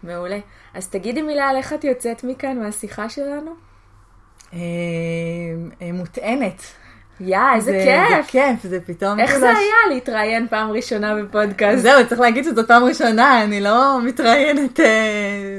[0.03, 0.39] מעולה.
[0.75, 3.51] אז תגידי מילה על איך את יוצאת מכאן, מהשיחה שלנו.
[4.53, 4.59] אה,
[5.93, 6.63] מוטענת.
[7.21, 8.17] יא, איזה כיף.
[8.17, 9.21] זה כיף, זה פתאום...
[9.21, 11.83] איך זה היה להתראיין פעם ראשונה בפודקאסט?
[11.83, 14.87] זהו, צריך להגיד שזאת פעם ראשונה, אני לא מתראיינת, אה,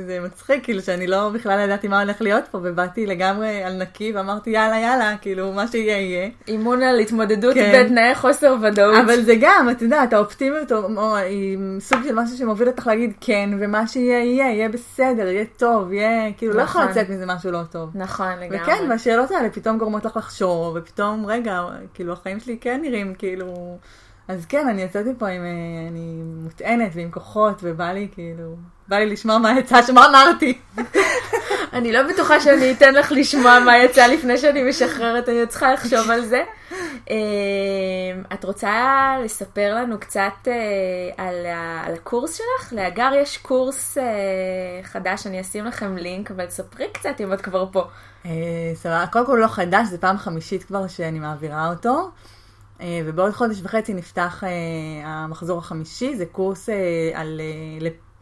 [0.05, 4.12] זה מצחיק, כאילו שאני לא בכלל ידעתי מה הולך להיות פה, ובאתי לגמרי על נקי
[4.16, 6.30] ואמרתי יאללה יאללה, כאילו מה שיהיה יהיה.
[6.47, 7.86] אימון על התמודדות כן.
[7.86, 8.95] בתנאי חוסר ודאות.
[9.05, 10.72] אבל זה גם, את יודעת, האופטימיות
[11.18, 15.93] היא סוג של משהו שמוביל אותך להגיד כן, ומה שיהיה יהיה, יהיה בסדר, יהיה טוב,
[15.93, 16.91] יהיה, כאילו לא יכול נכון.
[16.91, 17.89] לצאת מזה משהו לא טוב.
[17.95, 18.62] נכון, לגמרי.
[18.62, 23.16] וכן, והשאלות האלה פתאום גורמות לך לחשוב, ופתאום, רגע, רגע, כאילו החיים שלי כן נראים
[23.16, 23.78] כאילו...
[24.28, 28.56] אז כן, אני יצאתי פה עם, אה, אני מוטענת ועם כוחות, ובא לי כאילו,
[28.88, 30.58] בא לי לשמוע מה יצא, שמה אמרתי.
[31.74, 36.11] אני לא בטוחה שאני אתן לך לשמוע מה יצא לפני שאני משחררת, אני צריכה לחשוב
[36.11, 36.43] על זה.
[37.09, 37.15] אה,
[38.34, 40.53] את רוצה לספר לנו קצת אה,
[41.26, 41.36] על,
[41.86, 42.74] על הקורס שלך?
[42.74, 43.97] לאגר יש קורס
[44.84, 47.84] חדש, אני אשים לכם לינק, אבל ספרי קצת אם את כבר פה.
[48.26, 48.32] אה,
[48.76, 52.11] סבבה, קודם כל לא חדש, זה פעם חמישית כבר שאני מעבירה אותו.
[52.82, 54.49] אה, ובעוד חודש וחצי נפתח אה,
[55.05, 56.69] המחזור החמישי, זה קורס
[57.13, 57.41] על,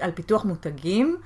[0.02, 1.18] על פיתוח מותגים,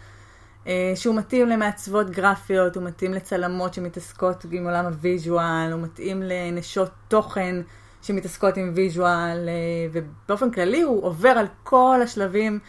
[0.95, 6.89] שהוא מתאים למעצבות גרפיות, הוא מתאים לצלמות שמתעסקות עם עולם ה visual, הוא מתאים לנשות
[7.07, 7.55] תוכן
[8.01, 9.49] שמתעסקות עם visual,
[9.91, 12.59] ובאופן כללי הוא עובר על כל השלבים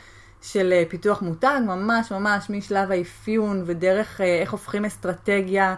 [0.42, 5.76] של פיתוח מותג, ממש ממש משלב האפיון ודרך איך הופכים אסטרטגיה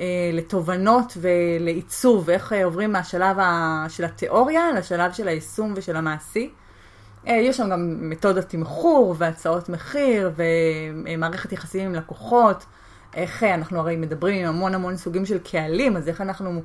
[0.00, 3.36] אה, לתובנות ולעיצוב, איך אה, עוברים מהשלב
[3.88, 6.50] של התיאוריה לשלב של היישום ושל המעשי.
[7.26, 12.64] אה, יש שם גם מתודת תמחור והצעות מחיר ומערכת יחסים עם לקוחות.
[13.14, 16.62] איך אנחנו הרי מדברים עם המון המון סוגים של קהלים, אז איך אנחנו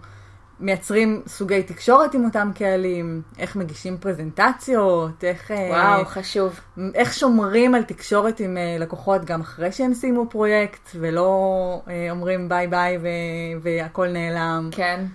[0.62, 5.52] מייצרים סוגי תקשורת עם אותם קהלים, איך מגישים פרזנטציות, איך...
[5.52, 6.60] אה, וואו, חשוב.
[6.96, 12.50] איך שומרים על תקשורת עם אה, לקוחות גם אחרי שהם סיימו פרויקט, ולא אה, אומרים
[12.50, 12.98] bye bye
[13.62, 14.70] והכל נעלם.
[14.72, 15.06] כן.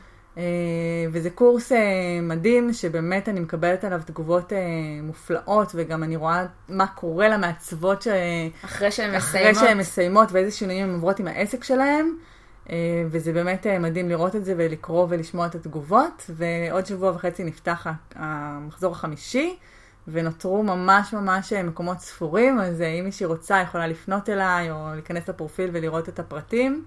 [1.10, 1.72] וזה קורס
[2.22, 4.52] מדהים, שבאמת אני מקבלת עליו תגובות
[5.02, 8.08] מופלאות, וגם אני רואה מה קורה למעצבות ש...
[8.64, 9.56] אחרי שהן מסיימות.
[9.56, 12.06] אחרי שהן מסיימות, ואיזה שינויים הן עוברות עם העסק שלהן.
[12.70, 17.44] אה, וזה באמת אה, מדהים לראות את זה ולקרוא ולשמוע את התגובות, ועוד שבוע וחצי
[17.44, 19.56] נפתח המחזור החמישי,
[20.08, 25.28] ונותרו ממש ממש אה, מקומות ספורים, אז אם מישהי רוצה יכולה לפנות אליי, או להיכנס
[25.28, 26.84] לפרופיל ולראות את הפרטים.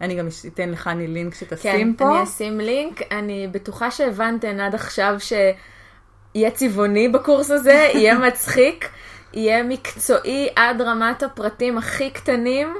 [0.00, 2.04] אני גם אתן לחני לינק שתשים כן, פה.
[2.04, 3.02] כן, אני אשים לינק.
[3.12, 8.88] אני בטוחה שהבנתן עד עכשיו שיהיה צבעוני בקורס הזה, יהיה מצחיק,
[9.32, 12.74] יהיה מקצועי עד רמת הפרטים הכי קטנים.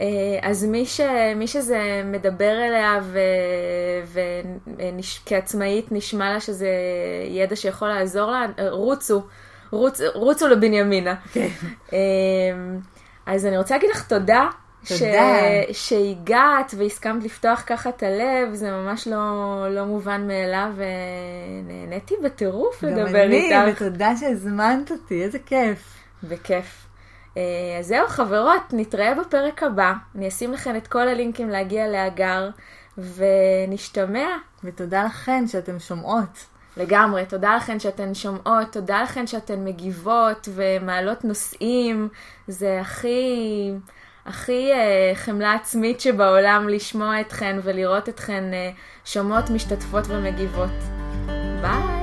[0.00, 0.06] אה,
[0.42, 1.00] אז מי, ש,
[1.36, 3.00] מי שזה מדבר אליה
[5.24, 6.68] וכעצמאית נשמע לה שזה
[7.28, 9.22] ידע שיכול לעזור לה, רוצו,
[9.70, 11.14] רוצ, רוצו לבנימינה.
[11.32, 11.48] כן.
[11.92, 12.78] אמ,
[13.26, 14.46] אז אני רוצה להגיד לך תודה.
[14.84, 15.02] ש...
[15.72, 22.90] שהגעת והסכמת לפתוח ככה את הלב, זה ממש לא, לא מובן מאליו, ונהניתי בטירוף גם
[22.90, 23.76] לדבר אני, איתך.
[23.76, 25.94] ותודה שהזמנת אותי, איזה כיף.
[26.22, 26.86] בכיף.
[27.36, 27.42] אה,
[27.78, 29.92] אז זהו, חברות, נתראה בפרק הבא.
[30.14, 32.50] אני אשים לכם את כל הלינקים להגיע להגר,
[32.98, 34.28] ונשתמע.
[34.64, 36.46] ותודה לכן שאתן שומעות.
[36.76, 42.08] לגמרי, תודה לכן שאתן שומעות, תודה לכן שאתן מגיבות ומעלות נושאים.
[42.48, 43.70] זה הכי,
[44.28, 48.70] הכי אה, חמלה עצמית שבעולם לשמוע אתכן ולראות אתכן אה,
[49.04, 50.70] שומעות, משתתפות ומגיבות.
[51.60, 51.97] ביי!